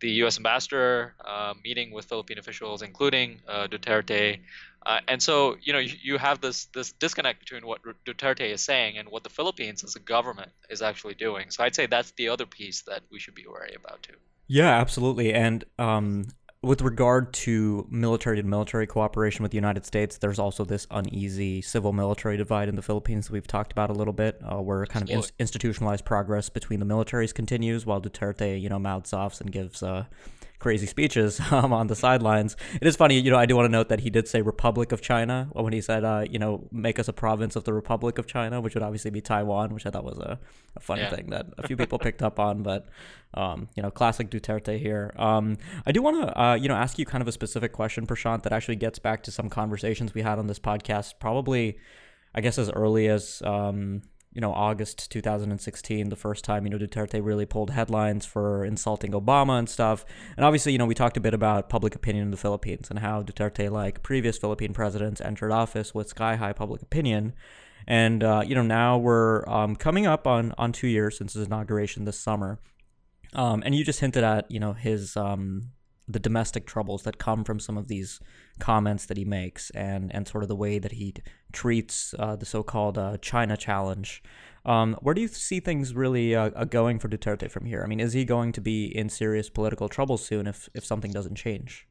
the 0.00 0.10
U.S. 0.22 0.36
ambassador 0.36 1.14
uh, 1.24 1.54
meeting 1.64 1.90
with 1.90 2.04
Philippine 2.04 2.38
officials, 2.38 2.82
including 2.82 3.40
uh, 3.48 3.66
Duterte. 3.66 4.38
Uh, 4.86 5.00
and 5.08 5.20
so, 5.20 5.56
you 5.60 5.72
know, 5.72 5.80
you, 5.80 5.96
you, 6.02 6.18
have 6.18 6.40
this 6.40 6.66
this 6.66 6.92
disconnect 6.92 7.40
between 7.40 7.66
what 7.66 7.80
Duterte 8.06 8.52
is 8.52 8.60
saying 8.60 8.98
and 8.98 9.08
what 9.08 9.24
the 9.24 9.30
Philippines 9.30 9.82
as 9.82 9.96
a 9.96 10.00
government 10.00 10.50
is 10.70 10.82
actually 10.82 11.14
doing. 11.14 11.50
So 11.50 11.64
I'd 11.64 11.74
say 11.74 11.86
that's 11.86 12.12
the 12.12 12.28
other 12.28 12.46
piece 12.46 12.82
that 12.82 13.02
we 13.10 13.18
should 13.18 13.34
be 13.34 13.46
wary 13.46 13.74
about 13.74 14.02
too. 14.02 14.14
Yeah, 14.46 14.70
absolutely. 14.70 15.32
And 15.34 15.64
um, 15.78 16.28
with 16.62 16.82
regard 16.82 17.32
to 17.32 17.86
military 17.88 18.36
to 18.36 18.42
military 18.42 18.86
cooperation 18.86 19.44
with 19.44 19.52
the 19.52 19.56
United 19.56 19.86
States, 19.86 20.18
there's 20.18 20.40
also 20.40 20.64
this 20.64 20.86
uneasy 20.90 21.62
civil 21.62 21.92
military 21.92 22.36
divide 22.36 22.68
in 22.68 22.74
the 22.74 22.82
Philippines 22.82 23.26
that 23.26 23.32
we've 23.32 23.46
talked 23.46 23.70
about 23.70 23.90
a 23.90 23.92
little 23.92 24.12
bit, 24.12 24.40
uh, 24.42 24.56
where 24.56 24.84
kind 24.86 25.04
of 25.04 25.10
in- 25.10 25.22
institutionalized 25.38 26.04
progress 26.04 26.48
between 26.48 26.80
the 26.80 26.86
militaries 26.86 27.32
continues 27.32 27.86
while 27.86 28.00
Duterte, 28.00 28.60
you 28.60 28.68
know, 28.68 28.78
mouths 28.78 29.12
off 29.12 29.40
and 29.40 29.52
gives 29.52 29.84
uh, 29.84 30.04
crazy 30.58 30.86
speeches 30.86 31.40
um, 31.50 31.72
on 31.72 31.86
the 31.86 31.94
sidelines. 31.94 32.56
It 32.80 32.86
is 32.86 32.96
funny, 32.96 33.18
you 33.18 33.30
know, 33.30 33.38
I 33.38 33.46
do 33.46 33.56
want 33.56 33.66
to 33.66 33.72
note 33.72 33.88
that 33.88 34.00
he 34.00 34.10
did 34.10 34.28
say 34.28 34.42
Republic 34.42 34.92
of 34.92 35.00
China 35.00 35.48
when 35.52 35.72
he 35.72 35.80
said, 35.80 36.04
uh, 36.04 36.24
you 36.28 36.38
know, 36.38 36.66
make 36.72 36.98
us 36.98 37.08
a 37.08 37.12
province 37.12 37.56
of 37.56 37.64
the 37.64 37.72
Republic 37.72 38.18
of 38.18 38.26
China, 38.26 38.60
which 38.60 38.74
would 38.74 38.82
obviously 38.82 39.10
be 39.10 39.20
Taiwan, 39.20 39.72
which 39.72 39.86
I 39.86 39.90
thought 39.90 40.04
was 40.04 40.18
a, 40.18 40.38
a 40.76 40.80
funny 40.80 41.02
yeah. 41.02 41.10
thing 41.10 41.30
that 41.30 41.46
a 41.58 41.66
few 41.66 41.76
people 41.82 41.98
picked 41.98 42.22
up 42.22 42.38
on, 42.38 42.62
but, 42.62 42.88
um, 43.34 43.68
you 43.76 43.82
know, 43.82 43.90
classic 43.90 44.30
Duterte 44.30 44.78
here. 44.78 45.12
Um, 45.16 45.58
I 45.86 45.92
do 45.92 46.02
want 46.02 46.26
to, 46.26 46.40
uh, 46.40 46.54
you 46.54 46.68
know, 46.68 46.76
ask 46.76 46.98
you 46.98 47.06
kind 47.06 47.22
of 47.22 47.28
a 47.28 47.32
specific 47.32 47.72
question, 47.72 48.06
Prashant, 48.06 48.42
that 48.42 48.52
actually 48.52 48.76
gets 48.76 48.98
back 48.98 49.22
to 49.24 49.30
some 49.30 49.48
conversations 49.48 50.14
we 50.14 50.22
had 50.22 50.38
on 50.38 50.46
this 50.46 50.58
podcast, 50.58 51.14
probably, 51.20 51.78
I 52.34 52.40
guess, 52.40 52.58
as 52.58 52.70
early 52.70 53.08
as, 53.08 53.42
um, 53.44 54.02
you 54.32 54.40
know, 54.40 54.52
August 54.52 55.10
2016, 55.10 56.10
the 56.10 56.16
first 56.16 56.44
time, 56.44 56.64
you 56.64 56.70
know, 56.70 56.78
Duterte 56.78 57.24
really 57.24 57.46
pulled 57.46 57.70
headlines 57.70 58.26
for 58.26 58.64
insulting 58.64 59.12
Obama 59.12 59.58
and 59.58 59.68
stuff. 59.68 60.04
And 60.36 60.44
obviously, 60.44 60.72
you 60.72 60.78
know, 60.78 60.86
we 60.86 60.94
talked 60.94 61.16
a 61.16 61.20
bit 61.20 61.34
about 61.34 61.68
public 61.68 61.94
opinion 61.94 62.24
in 62.24 62.30
the 62.30 62.36
Philippines 62.36 62.88
and 62.90 62.98
how 62.98 63.22
Duterte, 63.22 63.70
like 63.70 64.02
previous 64.02 64.36
Philippine 64.36 64.74
presidents, 64.74 65.20
entered 65.20 65.50
office 65.50 65.94
with 65.94 66.08
sky 66.08 66.36
high 66.36 66.52
public 66.52 66.82
opinion. 66.82 67.32
And, 67.86 68.22
uh, 68.22 68.42
you 68.46 68.54
know, 68.54 68.62
now 68.62 68.98
we're 68.98 69.48
um, 69.48 69.74
coming 69.74 70.06
up 70.06 70.26
on, 70.26 70.52
on 70.58 70.72
two 70.72 70.88
years 70.88 71.16
since 71.16 71.32
his 71.32 71.46
inauguration 71.46 72.04
this 72.04 72.20
summer. 72.20 72.58
Um, 73.32 73.62
and 73.64 73.74
you 73.74 73.84
just 73.84 74.00
hinted 74.00 74.24
at, 74.24 74.50
you 74.50 74.60
know, 74.60 74.74
his 74.74 75.16
um, 75.16 75.70
the 76.08 76.18
domestic 76.18 76.66
troubles 76.66 77.02
that 77.02 77.18
come 77.18 77.44
from 77.44 77.60
some 77.60 77.76
of 77.76 77.88
these 77.88 78.20
comments 78.58 79.06
that 79.06 79.16
he 79.16 79.24
makes 79.24 79.70
and, 79.70 80.12
and 80.14 80.26
sort 80.26 80.42
of 80.42 80.48
the 80.48 80.56
way 80.56 80.78
that 80.78 80.92
he 80.92 81.14
treats 81.52 82.14
uh, 82.18 82.34
the 82.34 82.46
so-called 82.46 82.96
uh, 82.96 83.18
China 83.18 83.56
challenge. 83.56 84.22
Um, 84.64 84.96
where 85.00 85.14
do 85.14 85.20
you 85.20 85.28
see 85.28 85.60
things 85.60 85.94
really 85.94 86.34
uh, 86.34 86.50
uh, 86.56 86.64
going 86.64 86.98
for 86.98 87.08
Duterte 87.08 87.50
from 87.50 87.66
here? 87.66 87.82
I 87.84 87.86
mean, 87.86 88.00
is 88.00 88.14
he 88.14 88.24
going 88.24 88.52
to 88.52 88.60
be 88.60 88.86
in 88.86 89.08
serious 89.08 89.50
political 89.50 89.88
trouble 89.88 90.16
soon 90.16 90.46
if, 90.46 90.68
if 90.74 90.84
something 90.84 91.12
doesn't 91.12 91.36
change? 91.36 91.86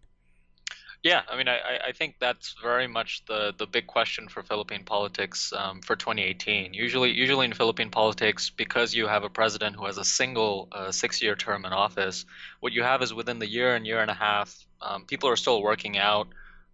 Yeah, 1.07 1.21
I 1.29 1.37
mean, 1.37 1.47
I, 1.47 1.59
I 1.87 1.91
think 1.93 2.15
that's 2.19 2.53
very 2.61 2.85
much 2.85 3.23
the, 3.29 3.53
the 3.57 3.65
big 3.65 3.87
question 3.87 4.27
for 4.27 4.43
Philippine 4.43 4.83
politics 4.83 5.53
um, 5.53 5.79
for 5.79 5.95
2018. 5.95 6.73
Usually, 6.73 7.11
usually 7.11 7.45
in 7.45 7.53
Philippine 7.53 7.89
politics, 7.89 8.49
because 8.49 8.93
you 8.93 9.07
have 9.07 9.23
a 9.23 9.29
president 9.29 9.77
who 9.77 9.85
has 9.85 9.97
a 9.97 10.03
single 10.03 10.67
uh, 10.73 10.91
six-year 10.91 11.37
term 11.37 11.63
in 11.63 11.71
office, 11.71 12.25
what 12.59 12.73
you 12.73 12.83
have 12.83 13.01
is 13.01 13.13
within 13.13 13.39
the 13.39 13.47
year 13.47 13.73
and 13.73 13.87
year 13.87 14.01
and 14.01 14.11
a 14.11 14.13
half, 14.13 14.53
um, 14.81 15.05
people 15.05 15.29
are 15.29 15.37
still 15.37 15.63
working 15.63 15.97
out 15.97 16.27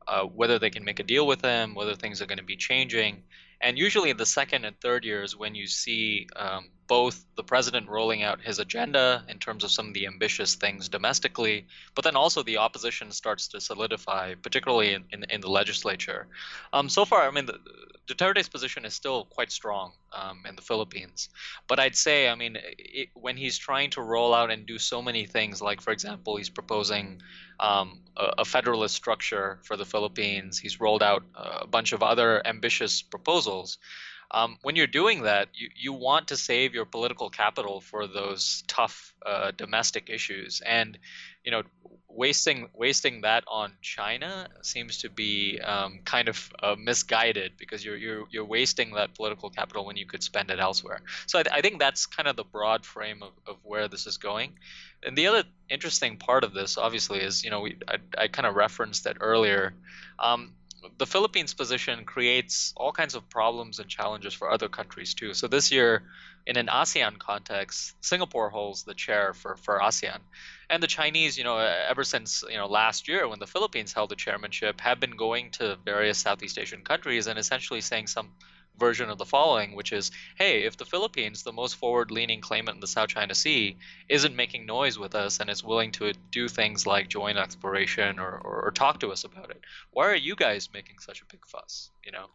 uh, 0.08 0.24
whether 0.24 0.58
they 0.58 0.72
can 0.72 0.84
make 0.84 1.00
a 1.00 1.04
deal 1.04 1.28
with 1.28 1.44
him, 1.44 1.76
whether 1.76 1.94
things 1.94 2.20
are 2.20 2.26
going 2.26 2.40
to 2.40 2.44
be 2.44 2.56
changing. 2.56 3.22
And 3.62 3.78
usually 3.78 4.10
in 4.10 4.18
the 4.18 4.26
second 4.26 4.66
and 4.66 4.76
third 4.80 5.06
years, 5.06 5.38
when 5.38 5.54
you 5.54 5.68
see 5.68 6.28
um, 6.36 6.70
both 6.88 7.26
the 7.36 7.44
president 7.44 7.90
rolling 7.90 8.24
out 8.24 8.42
his 8.42 8.60
agenda 8.60 9.24
in 9.28 9.40
terms 9.40 9.64
of 9.64 9.72
some 9.72 9.88
of 9.88 9.94
the 9.94 10.08
ambitious 10.08 10.56
things 10.56 10.90
domestically, 10.90 11.66
but 11.96 12.04
then 12.04 12.16
also 12.16 12.44
the 12.44 12.58
opposition 12.58 13.12
starts 13.12 13.48
to 13.48 13.62
solidify, 13.62 14.36
particularly 14.36 14.94
in, 14.94 15.04
in, 15.12 15.24
in 15.30 15.42
the 15.42 15.50
legislature. 15.50 16.28
Um, 16.72 16.90
so 16.90 17.06
far, 17.06 17.28
I 17.28 17.32
mean, 17.32 17.46
the, 17.46 17.60
Duterte's 18.08 18.50
position 18.50 18.84
is 18.84 18.94
still 18.94 19.26
quite 19.26 19.52
strong 19.52 19.94
um, 20.12 20.44
in 20.48 20.56
the 20.56 20.62
Philippines. 20.62 21.30
But 21.68 21.80
I'd 21.80 21.96
say, 21.96 22.28
I 22.28 22.36
mean, 22.36 22.58
it, 22.62 23.10
when 23.14 23.38
he's 23.38 23.58
trying 23.58 23.92
to 23.92 24.02
roll 24.02 24.34
out 24.34 24.52
and 24.52 24.66
do 24.66 24.78
so 24.78 25.02
many 25.02 25.26
things, 25.26 25.62
like, 25.62 25.80
for 25.80 25.92
example, 25.92 26.36
he's 26.36 26.50
proposing 26.50 27.22
um, 27.60 28.02
a, 28.18 28.34
a, 28.40 28.46
federalist 28.46 28.96
structure 28.96 29.60
for 29.64 29.78
the 29.78 29.86
Philippines, 29.86 30.60
he's 30.60 30.82
rolled 30.82 31.04
out 31.04 31.24
a 31.36 31.66
bunch 31.66 31.94
of 31.94 32.04
other 32.04 32.46
ambitious 32.46 33.02
proposals 33.02 33.78
Um, 34.34 34.58
when 34.64 34.76
you're 34.76 34.88
doing 34.88 35.24
that, 35.24 35.50
you, 35.54 35.70
you 35.76 35.94
want 35.94 36.30
to 36.30 36.38
save 36.38 36.74
your 36.74 36.86
political 36.86 37.30
capital 37.30 37.82
for 37.82 38.08
those 38.08 38.64
tough 38.68 39.14
uh, 39.26 39.52
domestic 39.56 40.10
issues, 40.10 40.62
and 40.66 40.98
you 41.44 41.52
know, 41.52 41.64
wasting 42.08 42.70
wasting 42.74 43.22
that 43.22 43.44
on 43.48 43.74
China 43.82 44.48
seems 44.62 45.00
to 45.00 45.10
be 45.10 45.60
um, 45.60 46.00
kind 46.06 46.30
of 46.30 46.52
uh, 46.62 46.76
misguided 46.78 47.54
because 47.58 47.84
you're 47.84 47.98
you're 47.98 48.26
you're 48.32 48.46
wasting 48.46 48.94
that 48.94 49.14
political 49.14 49.50
capital 49.50 49.86
when 49.86 49.98
you 49.98 50.06
could 50.06 50.24
spend 50.24 50.50
it 50.50 50.60
elsewhere. 50.60 51.02
So 51.28 51.40
I, 51.40 51.44
I 51.52 51.62
think 51.62 51.80
that's 51.80 52.06
kind 52.06 52.28
of 52.28 52.36
the 52.36 52.44
broad 52.44 52.86
frame 52.86 53.22
of, 53.22 53.34
of 53.46 53.58
where 53.64 53.88
this 53.88 54.08
is 54.08 54.18
going. 54.18 54.54
And 55.04 55.18
the 55.18 55.28
other 55.28 55.44
interesting 55.70 56.18
part 56.18 56.44
of 56.44 56.54
this, 56.54 56.78
obviously, 56.78 57.20
is 57.20 57.44
you 57.44 57.50
know 57.50 57.62
we 57.62 57.78
I, 57.88 57.98
I 58.18 58.28
kind 58.28 58.48
of 58.48 58.56
referenced 58.56 59.04
that 59.04 59.18
earlier. 59.20 59.74
Um, 60.20 60.54
the 60.98 61.06
Philippines 61.06 61.54
position 61.54 62.06
creates 62.06 62.74
all 62.76 62.92
kinds 62.92 63.16
of 63.16 63.30
problems 63.30 63.80
and 63.80 63.90
challenges 63.90 64.34
for 64.34 64.52
other 64.52 64.70
countries 64.70 65.14
too. 65.14 65.34
So 65.34 65.48
this 65.48 65.72
year, 65.72 66.04
in 66.46 66.58
an 66.58 66.68
ASEAN 66.68 67.18
context, 67.20 67.96
Singapore 68.02 68.50
holds 68.50 68.84
the 68.84 68.94
chair 68.94 69.34
for, 69.34 69.56
for 69.56 69.80
ASEAN. 69.80 70.20
And 70.70 70.84
the 70.84 70.88
Chinese, 70.88 71.38
you 71.38 71.44
know, 71.44 71.58
ever 71.58 72.04
since, 72.04 72.44
you 72.50 72.58
know, 72.58 72.68
last 72.68 73.08
year 73.08 73.28
when 73.28 73.40
the 73.40 73.48
Philippines 73.48 73.94
held 73.94 74.10
the 74.10 74.16
chairmanship, 74.16 74.82
have 74.82 75.00
been 75.00 75.16
going 75.16 75.52
to 75.52 75.78
various 75.86 76.18
Southeast 76.18 76.58
Asian 76.58 76.82
countries 76.82 77.28
and 77.28 77.40
essentially 77.40 77.82
saying 77.82 78.08
some 78.08 78.30
version 78.78 79.10
of 79.10 79.18
the 79.18 79.26
following, 79.26 79.76
which 79.76 79.92
is, 79.92 80.12
hey, 80.38 80.64
if 80.64 80.78
the 80.78 80.86
Philippines, 80.86 81.44
the 81.44 81.52
most 81.52 81.76
forward-leaning 81.76 82.42
claimant 82.42 82.76
in 82.76 82.82
the 82.82 82.88
South 82.88 83.10
China 83.10 83.36
Sea, 83.36 83.78
isn't 84.10 84.36
making 84.36 84.66
noise 84.66 84.98
with 84.98 85.16
us 85.16 85.40
and 85.40 85.50
is 85.50 85.64
willing 85.64 85.92
to 85.92 86.14
do 86.32 86.48
things 86.48 86.88
like 86.88 87.08
join 87.08 87.38
exploration 87.38 88.20
or, 88.20 88.32
or, 88.44 88.64
or 88.66 88.72
talk 88.72 89.00
to 89.00 89.12
us 89.12 89.24
about 89.24 89.50
it, 89.52 89.62
why 89.92 90.08
are 90.08 90.16
you 90.16 90.36
guys 90.36 90.70
making 90.74 91.00
such 91.00 91.22
a 91.22 91.26
big 91.26 91.46
fuss? 91.46 91.92
You 92.04 92.12
know, 92.12 92.26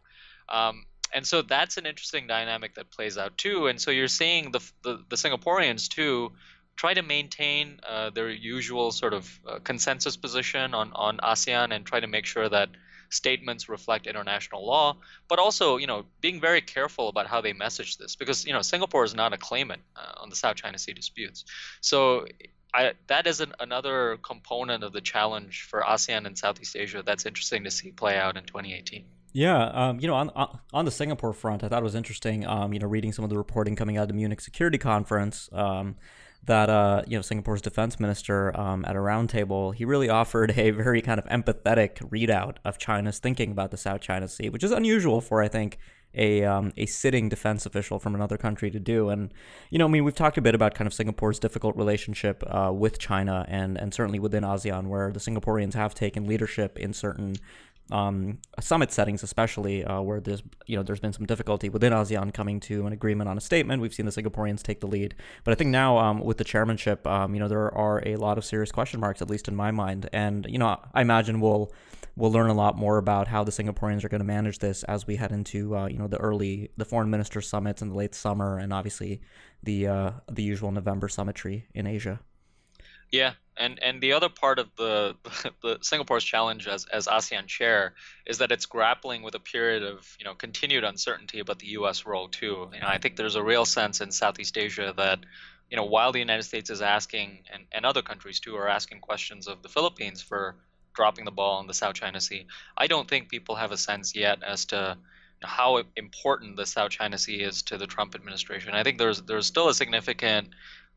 um, 0.47 0.85
and 1.13 1.25
so 1.25 1.41
that's 1.41 1.77
an 1.77 1.85
interesting 1.85 2.27
dynamic 2.27 2.75
that 2.75 2.91
plays 2.91 3.17
out 3.17 3.37
too. 3.37 3.67
And 3.67 3.81
so 3.81 3.91
you're 3.91 4.07
seeing 4.07 4.51
the 4.51 4.59
the, 4.83 5.03
the 5.09 5.15
Singaporeans 5.15 5.87
too 5.89 6.31
try 6.75 6.93
to 6.93 7.01
maintain 7.01 7.79
uh, 7.87 8.09
their 8.11 8.29
usual 8.29 8.91
sort 8.91 9.13
of 9.13 9.39
uh, 9.45 9.59
consensus 9.59 10.15
position 10.15 10.73
on 10.73 10.91
on 10.93 11.17
ASEAN 11.17 11.75
and 11.75 11.85
try 11.85 11.99
to 11.99 12.07
make 12.07 12.25
sure 12.25 12.47
that 12.47 12.69
statements 13.09 13.69
reflect 13.69 14.07
international 14.07 14.65
law, 14.65 14.95
but 15.27 15.39
also, 15.39 15.77
you 15.77 15.87
know, 15.87 16.05
being 16.21 16.39
very 16.39 16.61
careful 16.61 17.09
about 17.09 17.27
how 17.27 17.41
they 17.41 17.53
message 17.53 17.97
this 17.97 18.15
because, 18.15 18.45
you 18.45 18.53
know, 18.53 18.61
Singapore 18.61 19.03
is 19.03 19.15
not 19.15 19.33
a 19.33 19.37
claimant 19.37 19.81
uh, 19.95 20.21
on 20.21 20.29
the 20.29 20.35
South 20.35 20.55
China 20.55 20.77
Sea 20.77 20.93
disputes. 20.93 21.45
So 21.81 22.25
I, 22.73 22.93
that 23.07 23.27
is 23.27 23.41
an, 23.41 23.53
another 23.59 24.19
component 24.21 24.83
of 24.83 24.93
the 24.93 25.01
challenge 25.01 25.63
for 25.69 25.81
ASEAN 25.81 26.25
and 26.25 26.37
Southeast 26.37 26.75
Asia 26.75 27.03
that's 27.03 27.25
interesting 27.25 27.63
to 27.63 27.71
see 27.71 27.91
play 27.91 28.17
out 28.17 28.37
in 28.37 28.43
2018. 28.43 29.05
Yeah, 29.31 29.65
um, 29.65 29.99
you 29.99 30.07
know, 30.07 30.15
on 30.15 30.31
on 30.73 30.85
the 30.85 30.91
Singapore 30.91 31.33
front, 31.33 31.63
I 31.63 31.67
thought 31.67 31.81
it 31.81 31.83
was 31.83 31.93
interesting. 31.93 32.47
Um, 32.47 32.73
you 32.73 32.79
know, 32.79 32.87
reading 32.87 33.11
some 33.11 33.23
of 33.23 33.29
the 33.29 33.37
reporting 33.37 33.75
coming 33.75 33.95
out 33.97 34.03
of 34.03 34.07
the 34.07 34.15
Munich 34.15 34.41
Security 34.41 34.79
Conference. 34.79 35.49
Um, 35.51 35.97
that 36.43 36.69
uh, 36.69 37.03
you 37.07 37.17
know 37.17 37.21
Singapore's 37.21 37.61
defense 37.61 37.99
minister 37.99 38.57
um, 38.59 38.85
at 38.85 38.95
a 38.95 38.99
roundtable, 38.99 39.73
he 39.73 39.85
really 39.85 40.09
offered 40.09 40.57
a 40.57 40.71
very 40.71 41.01
kind 41.01 41.19
of 41.19 41.25
empathetic 41.25 41.97
readout 42.09 42.57
of 42.65 42.77
China's 42.77 43.19
thinking 43.19 43.51
about 43.51 43.71
the 43.71 43.77
South 43.77 44.01
China 44.01 44.27
Sea, 44.27 44.49
which 44.49 44.63
is 44.63 44.71
unusual 44.71 45.21
for 45.21 45.41
I 45.41 45.47
think 45.47 45.77
a 46.15 46.43
um, 46.43 46.73
a 46.75 46.85
sitting 46.85 47.29
defense 47.29 47.65
official 47.65 47.99
from 47.99 48.15
another 48.15 48.37
country 48.37 48.71
to 48.71 48.79
do. 48.79 49.09
And 49.09 49.31
you 49.69 49.77
know, 49.77 49.85
I 49.85 49.89
mean, 49.89 50.03
we've 50.03 50.15
talked 50.15 50.37
a 50.37 50.41
bit 50.41 50.55
about 50.55 50.73
kind 50.73 50.87
of 50.87 50.93
Singapore's 50.93 51.39
difficult 51.39 51.75
relationship 51.75 52.43
uh, 52.47 52.71
with 52.73 52.99
China, 52.99 53.45
and 53.47 53.77
and 53.77 53.93
certainly 53.93 54.19
within 54.19 54.43
ASEAN, 54.43 54.87
where 54.87 55.11
the 55.11 55.19
Singaporeans 55.19 55.73
have 55.73 55.93
taken 55.93 56.25
leadership 56.25 56.77
in 56.79 56.93
certain 56.93 57.35
um, 57.91 58.39
summit 58.59 58.91
settings, 58.91 59.23
especially 59.23 59.83
uh, 59.83 60.01
where 60.01 60.19
there's 60.19 60.43
you 60.65 60.75
know 60.77 60.83
there's 60.83 60.99
been 60.99 61.13
some 61.13 61.25
difficulty 61.25 61.69
within 61.69 61.93
ASEAN 61.93 62.33
coming 62.33 62.59
to 62.61 62.85
an 62.85 62.93
agreement 62.93 63.29
on 63.29 63.37
a 63.37 63.41
statement. 63.41 63.81
We've 63.81 63.93
seen 63.93 64.05
the 64.05 64.11
Singaporeans 64.11 64.61
take 64.61 64.79
the 64.79 64.87
lead, 64.87 65.15
but 65.43 65.51
I 65.51 65.55
think 65.55 65.69
now 65.69 65.97
um, 65.97 66.19
with 66.19 66.37
the 66.37 66.43
chairmanship, 66.43 67.05
um, 67.07 67.33
you 67.33 67.39
know 67.39 67.47
there 67.47 67.73
are 67.73 68.01
a 68.05 68.15
lot 68.15 68.37
of 68.37 68.45
serious 68.45 68.71
question 68.71 68.99
marks, 68.99 69.21
at 69.21 69.29
least 69.29 69.47
in 69.47 69.55
my 69.55 69.71
mind. 69.71 70.09
And 70.13 70.45
you 70.49 70.57
know 70.57 70.79
I 70.93 71.01
imagine 71.01 71.39
we'll 71.39 71.71
we'll 72.15 72.31
learn 72.31 72.49
a 72.49 72.53
lot 72.53 72.77
more 72.77 72.97
about 72.97 73.27
how 73.27 73.43
the 73.43 73.51
Singaporeans 73.51 74.03
are 74.03 74.09
going 74.09 74.19
to 74.19 74.25
manage 74.25 74.59
this 74.59 74.83
as 74.83 75.07
we 75.07 75.15
head 75.15 75.31
into 75.31 75.75
uh, 75.75 75.87
you 75.87 75.97
know 75.97 76.07
the 76.07 76.17
early 76.17 76.69
the 76.77 76.85
foreign 76.85 77.09
minister 77.09 77.41
summits 77.41 77.81
in 77.81 77.89
the 77.89 77.95
late 77.95 78.13
summer, 78.13 78.57
and 78.57 78.73
obviously 78.73 79.21
the 79.63 79.87
uh, 79.87 80.11
the 80.31 80.43
usual 80.43 80.71
November 80.71 81.07
summitry 81.07 81.67
in 81.73 81.87
Asia. 81.87 82.19
Yeah, 83.11 83.33
and 83.59 83.77
and 83.83 84.01
the 84.01 84.13
other 84.13 84.29
part 84.29 84.57
of 84.57 84.69
the 84.77 85.15
the 85.61 85.77
Singapore's 85.81 86.23
challenge 86.23 86.67
as 86.67 86.85
as 86.85 87.07
ASEAN 87.07 87.47
chair 87.47 87.93
is 88.25 88.39
that 88.39 88.51
it's 88.51 88.65
grappling 88.65 89.21
with 89.21 89.35
a 89.35 89.39
period 89.39 89.83
of 89.83 90.15
you 90.17 90.25
know 90.25 90.33
continued 90.33 90.83
uncertainty 90.83 91.39
about 91.39 91.59
the 91.59 91.67
U.S. 91.79 92.05
role 92.05 92.29
too. 92.29 92.69
You 92.73 92.79
know, 92.79 92.87
I 92.87 92.97
think 92.97 93.15
there's 93.15 93.35
a 93.35 93.43
real 93.43 93.65
sense 93.65 94.01
in 94.01 94.11
Southeast 94.11 94.57
Asia 94.57 94.93
that 94.97 95.19
you 95.69 95.77
know 95.77 95.85
while 95.85 96.11
the 96.11 96.19
United 96.19 96.43
States 96.43 96.69
is 96.69 96.81
asking 96.81 97.43
and 97.53 97.65
and 97.71 97.85
other 97.85 98.01
countries 98.01 98.39
too 98.39 98.55
are 98.55 98.67
asking 98.67 99.01
questions 99.01 99.47
of 99.47 99.61
the 99.61 99.69
Philippines 99.69 100.21
for 100.21 100.55
dropping 100.93 101.25
the 101.25 101.31
ball 101.31 101.59
in 101.61 101.67
the 101.67 101.73
South 101.73 101.93
China 101.93 102.19
Sea, 102.19 102.47
I 102.77 102.87
don't 102.87 103.07
think 103.07 103.29
people 103.29 103.55
have 103.55 103.71
a 103.71 103.77
sense 103.77 104.15
yet 104.15 104.41
as 104.43 104.65
to 104.65 104.97
how 105.41 105.81
important 105.95 106.57
the 106.57 106.65
South 106.65 106.91
China 106.91 107.17
Sea 107.17 107.41
is 107.41 107.61
to 107.63 107.77
the 107.77 107.87
Trump 107.87 108.15
administration. 108.15 108.73
I 108.73 108.83
think 108.83 108.97
there's 108.97 109.21
there's 109.21 109.45
still 109.45 109.69
a 109.69 109.73
significant 109.73 110.49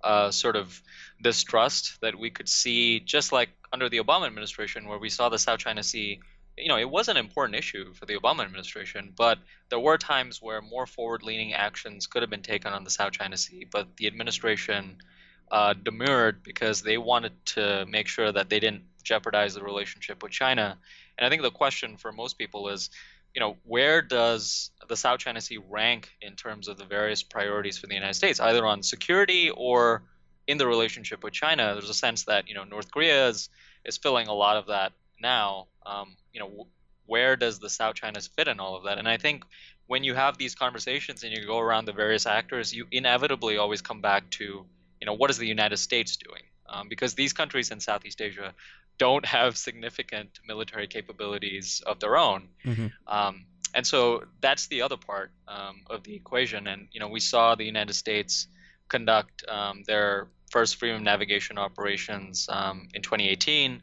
uh, 0.02 0.30
sort 0.30 0.56
of 0.56 0.82
distrust 1.22 2.00
that 2.00 2.18
we 2.18 2.30
could 2.30 2.48
see, 2.48 3.00
just 3.00 3.32
like 3.32 3.50
under 3.72 3.88
the 3.88 3.98
Obama 3.98 4.26
administration, 4.26 4.88
where 4.88 4.98
we 4.98 5.08
saw 5.08 5.28
the 5.28 5.38
South 5.38 5.58
China 5.58 5.82
Sea. 5.82 6.20
You 6.58 6.68
know, 6.68 6.76
it 6.76 6.90
was 6.90 7.08
an 7.08 7.16
important 7.16 7.58
issue 7.58 7.94
for 7.94 8.04
the 8.04 8.18
Obama 8.18 8.44
administration, 8.44 9.14
but 9.16 9.38
there 9.70 9.80
were 9.80 9.96
times 9.96 10.42
where 10.42 10.60
more 10.60 10.86
forward-leaning 10.86 11.54
actions 11.54 12.06
could 12.06 12.22
have 12.22 12.30
been 12.30 12.42
taken 12.42 12.72
on 12.72 12.84
the 12.84 12.90
South 12.90 13.12
China 13.12 13.36
Sea, 13.36 13.66
but 13.70 13.96
the 13.96 14.06
administration 14.06 14.98
uh, 15.50 15.72
demurred 15.72 16.42
because 16.42 16.82
they 16.82 16.98
wanted 16.98 17.32
to 17.46 17.86
make 17.86 18.06
sure 18.06 18.30
that 18.30 18.50
they 18.50 18.60
didn't 18.60 18.82
jeopardize 19.02 19.54
the 19.54 19.62
relationship 19.62 20.22
with 20.22 20.32
China. 20.32 20.78
And 21.16 21.26
I 21.26 21.30
think 21.30 21.42
the 21.42 21.50
question 21.50 21.96
for 21.96 22.12
most 22.12 22.36
people 22.36 22.68
is, 22.68 22.90
you 23.34 23.40
know, 23.40 23.56
where 23.64 24.02
does 24.02 24.70
the 24.88 24.96
South 24.96 25.18
China 25.18 25.40
Sea 25.40 25.58
rank 25.68 26.10
in 26.20 26.34
terms 26.34 26.68
of 26.68 26.76
the 26.76 26.84
various 26.84 27.22
priorities 27.22 27.78
for 27.78 27.86
the 27.86 27.94
United 27.94 28.14
States, 28.14 28.40
either 28.40 28.66
on 28.66 28.82
security 28.82 29.50
or 29.50 30.02
in 30.46 30.58
the 30.58 30.66
relationship 30.66 31.24
with 31.24 31.32
China? 31.32 31.72
There's 31.72 31.88
a 31.88 31.94
sense 31.94 32.24
that 32.24 32.48
you 32.48 32.54
know 32.54 32.64
North 32.64 32.90
Korea 32.90 33.28
is 33.28 33.48
is 33.84 33.96
filling 33.96 34.28
a 34.28 34.34
lot 34.34 34.56
of 34.56 34.66
that 34.66 34.92
now. 35.20 35.68
Um, 35.86 36.16
you 36.32 36.40
know, 36.40 36.66
where 37.06 37.36
does 37.36 37.58
the 37.58 37.70
South 37.70 37.94
China 37.94 38.20
fit 38.20 38.48
in 38.48 38.60
all 38.60 38.76
of 38.76 38.84
that? 38.84 38.98
And 38.98 39.08
I 39.08 39.16
think 39.16 39.44
when 39.86 40.04
you 40.04 40.14
have 40.14 40.38
these 40.38 40.54
conversations 40.54 41.24
and 41.24 41.32
you 41.32 41.46
go 41.46 41.58
around 41.58 41.86
the 41.86 41.92
various 41.92 42.26
actors, 42.26 42.72
you 42.72 42.86
inevitably 42.90 43.56
always 43.56 43.80
come 43.80 44.00
back 44.00 44.28
to 44.30 44.66
you 45.00 45.06
know 45.06 45.14
what 45.14 45.30
is 45.30 45.38
the 45.38 45.46
United 45.46 45.78
States 45.78 46.16
doing? 46.16 46.42
Um, 46.68 46.88
because 46.88 47.14
these 47.14 47.32
countries 47.32 47.70
in 47.70 47.80
Southeast 47.80 48.20
Asia 48.20 48.54
don't 49.02 49.26
have 49.26 49.56
significant 49.56 50.38
military 50.46 50.86
capabilities 50.86 51.82
of 51.84 51.98
their 51.98 52.16
own. 52.16 52.40
Mm-hmm. 52.64 52.86
Um, 53.08 53.46
and 53.74 53.84
so 53.84 54.22
that's 54.40 54.68
the 54.68 54.82
other 54.82 54.96
part 54.96 55.32
um, 55.48 55.80
of 55.90 56.04
the 56.04 56.14
equation. 56.14 56.68
And 56.68 56.86
you 56.92 57.00
know, 57.00 57.08
we 57.08 57.18
saw 57.18 57.56
the 57.56 57.64
United 57.64 57.94
States 57.94 58.46
conduct 58.86 59.44
um, 59.48 59.82
their 59.88 60.28
first 60.52 60.76
freedom 60.76 61.02
navigation 61.02 61.58
operations 61.58 62.46
um, 62.48 62.86
in 62.94 63.02
2018 63.02 63.82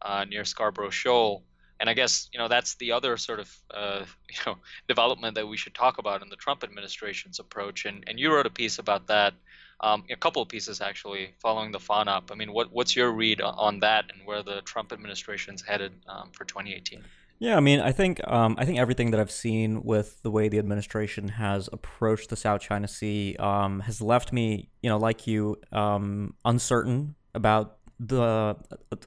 uh, 0.00 0.24
near 0.24 0.46
Scarborough 0.46 0.88
Shoal. 0.88 1.42
And 1.78 1.90
I 1.90 1.92
guess 1.92 2.30
you 2.32 2.38
know 2.38 2.48
that's 2.48 2.76
the 2.76 2.92
other 2.92 3.18
sort 3.18 3.40
of 3.40 3.54
uh, 3.70 4.04
you 4.30 4.40
know 4.46 4.56
development 4.88 5.34
that 5.34 5.46
we 5.46 5.58
should 5.58 5.74
talk 5.74 5.98
about 5.98 6.22
in 6.22 6.30
the 6.30 6.36
Trump 6.36 6.64
administration's 6.64 7.38
approach. 7.38 7.84
And 7.84 8.04
and 8.06 8.18
you 8.18 8.32
wrote 8.32 8.46
a 8.46 8.56
piece 8.62 8.78
about 8.78 9.08
that 9.08 9.34
um, 9.80 10.04
a 10.10 10.16
couple 10.16 10.42
of 10.42 10.48
pieces 10.48 10.80
actually 10.80 11.34
following 11.38 11.72
the 11.72 11.78
FONOP. 11.78 12.30
I 12.30 12.34
mean, 12.34 12.52
what, 12.52 12.72
what's 12.72 12.96
your 12.96 13.12
read 13.12 13.40
on 13.40 13.80
that 13.80 14.06
and 14.12 14.26
where 14.26 14.42
the 14.42 14.60
Trump 14.62 14.92
administration's 14.92 15.62
headed 15.62 15.92
um, 16.08 16.30
for 16.32 16.44
2018? 16.44 17.02
Yeah, 17.40 17.56
I 17.56 17.60
mean, 17.60 17.80
I 17.80 17.92
think 17.92 18.20
um, 18.28 18.54
I 18.58 18.64
think 18.64 18.78
everything 18.78 19.10
that 19.10 19.20
I've 19.20 19.30
seen 19.30 19.82
with 19.82 20.22
the 20.22 20.30
way 20.30 20.48
the 20.48 20.58
administration 20.58 21.28
has 21.28 21.68
approached 21.72 22.30
the 22.30 22.36
South 22.36 22.60
China 22.60 22.86
Sea 22.86 23.36
um, 23.38 23.80
has 23.80 24.00
left 24.00 24.32
me, 24.32 24.70
you 24.82 24.88
know, 24.88 24.98
like 24.98 25.26
you, 25.26 25.56
um, 25.72 26.34
uncertain 26.44 27.16
about 27.34 27.78
the 27.98 28.56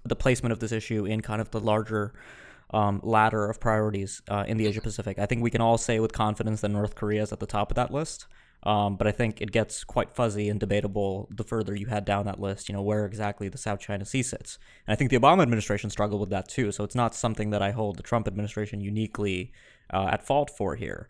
the 0.03 0.15
placement 0.15 0.51
of 0.51 0.59
this 0.59 0.71
issue 0.71 1.05
in 1.05 1.21
kind 1.21 1.41
of 1.41 1.51
the 1.51 1.59
larger 1.59 2.13
um, 2.71 2.99
ladder 3.03 3.49
of 3.49 3.59
priorities 3.59 4.21
uh, 4.29 4.43
in 4.47 4.57
the 4.57 4.67
Asia 4.67 4.81
Pacific. 4.81 5.19
I 5.19 5.25
think 5.25 5.41
we 5.41 5.49
can 5.49 5.61
all 5.61 5.77
say 5.77 5.99
with 5.99 6.11
confidence 6.11 6.61
that 6.61 6.69
North 6.69 6.95
Korea 6.95 7.21
is 7.21 7.31
at 7.31 7.39
the 7.39 7.45
top 7.45 7.71
of 7.71 7.75
that 7.75 7.91
list. 7.91 8.27
Um, 8.63 8.97
but 8.97 9.07
I 9.07 9.11
think 9.11 9.41
it 9.41 9.51
gets 9.51 9.83
quite 9.83 10.15
fuzzy 10.15 10.49
and 10.49 10.59
debatable 10.59 11.29
the 11.31 11.43
further 11.43 11.75
you 11.75 11.85
head 11.87 12.05
down 12.05 12.25
that 12.25 12.39
list, 12.39 12.67
you 12.67 12.73
know, 12.73 12.81
where 12.81 13.05
exactly 13.05 13.49
the 13.49 13.57
South 13.57 13.79
China 13.79 14.03
Sea 14.03 14.23
sits. 14.23 14.57
And 14.85 14.93
I 14.93 14.95
think 14.95 15.09
the 15.09 15.19
Obama 15.19 15.43
administration 15.43 15.89
struggled 15.89 16.19
with 16.19 16.31
that 16.31 16.47
too. 16.49 16.71
So 16.71 16.83
it's 16.83 16.95
not 16.95 17.15
something 17.15 17.51
that 17.51 17.61
I 17.61 17.71
hold 17.71 17.97
the 17.97 18.03
Trump 18.03 18.27
administration 18.27 18.81
uniquely 18.81 19.51
uh, 19.93 20.09
at 20.11 20.25
fault 20.25 20.49
for 20.49 20.75
here. 20.75 21.07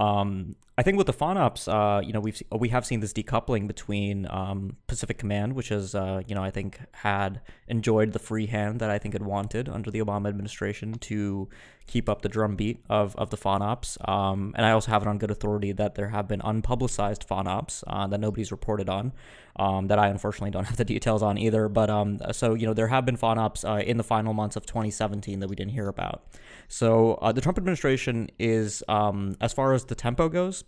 Um, 0.00 0.56
I 0.78 0.82
think 0.82 0.96
with 0.96 1.08
the 1.08 1.12
FONOPS, 1.12 1.66
uh, 1.66 2.00
you 2.02 2.12
know, 2.12 2.20
we've 2.20 2.40
we 2.52 2.68
have 2.68 2.86
seen 2.86 3.00
this 3.00 3.12
decoupling 3.12 3.66
between 3.66 4.28
um, 4.30 4.76
Pacific 4.86 5.18
Command, 5.18 5.54
which 5.54 5.70
has, 5.70 5.96
uh, 5.96 6.22
you 6.28 6.36
know, 6.36 6.44
I 6.44 6.52
think 6.52 6.78
had 6.92 7.40
enjoyed 7.66 8.12
the 8.12 8.20
free 8.20 8.46
hand 8.46 8.78
that 8.78 8.88
I 8.88 8.96
think 8.96 9.16
it 9.16 9.22
wanted 9.22 9.68
under 9.68 9.90
the 9.90 9.98
Obama 9.98 10.28
administration 10.28 10.94
to 10.94 11.48
keep 11.88 12.08
up 12.08 12.22
the 12.22 12.28
drumbeat 12.28 12.84
of, 12.88 13.16
of 13.16 13.30
the 13.30 13.36
FONOPS. 13.36 14.08
Um, 14.08 14.52
and 14.56 14.64
I 14.64 14.70
also 14.70 14.92
have 14.92 15.02
it 15.02 15.08
on 15.08 15.18
good 15.18 15.32
authority 15.32 15.72
that 15.72 15.96
there 15.96 16.10
have 16.10 16.28
been 16.28 16.40
unpublicized 16.40 17.26
FONOPS 17.26 17.82
uh, 17.88 18.06
that 18.06 18.20
nobody's 18.20 18.52
reported 18.52 18.88
on, 18.88 19.12
um, 19.56 19.88
that 19.88 19.98
I 19.98 20.08
unfortunately 20.08 20.50
don't 20.50 20.64
have 20.66 20.76
the 20.76 20.84
details 20.84 21.22
on 21.22 21.38
either. 21.38 21.68
But 21.68 21.90
um, 21.90 22.18
so, 22.30 22.54
you 22.54 22.66
know, 22.66 22.74
there 22.74 22.88
have 22.88 23.04
been 23.04 23.16
FONOPS 23.16 23.64
uh, 23.68 23.82
in 23.82 23.96
the 23.96 24.04
final 24.04 24.34
months 24.34 24.54
of 24.54 24.66
2017 24.66 25.40
that 25.40 25.48
we 25.48 25.56
didn't 25.56 25.72
hear 25.72 25.88
about. 25.88 26.22
So 26.68 27.14
uh, 27.14 27.32
the 27.32 27.40
Trump 27.40 27.58
administration 27.58 28.28
is, 28.38 28.84
um, 28.88 29.36
as 29.40 29.52
far 29.52 29.72
as 29.72 29.86
the 29.86 29.94
tempo 29.94 30.28
goes, 30.28 30.64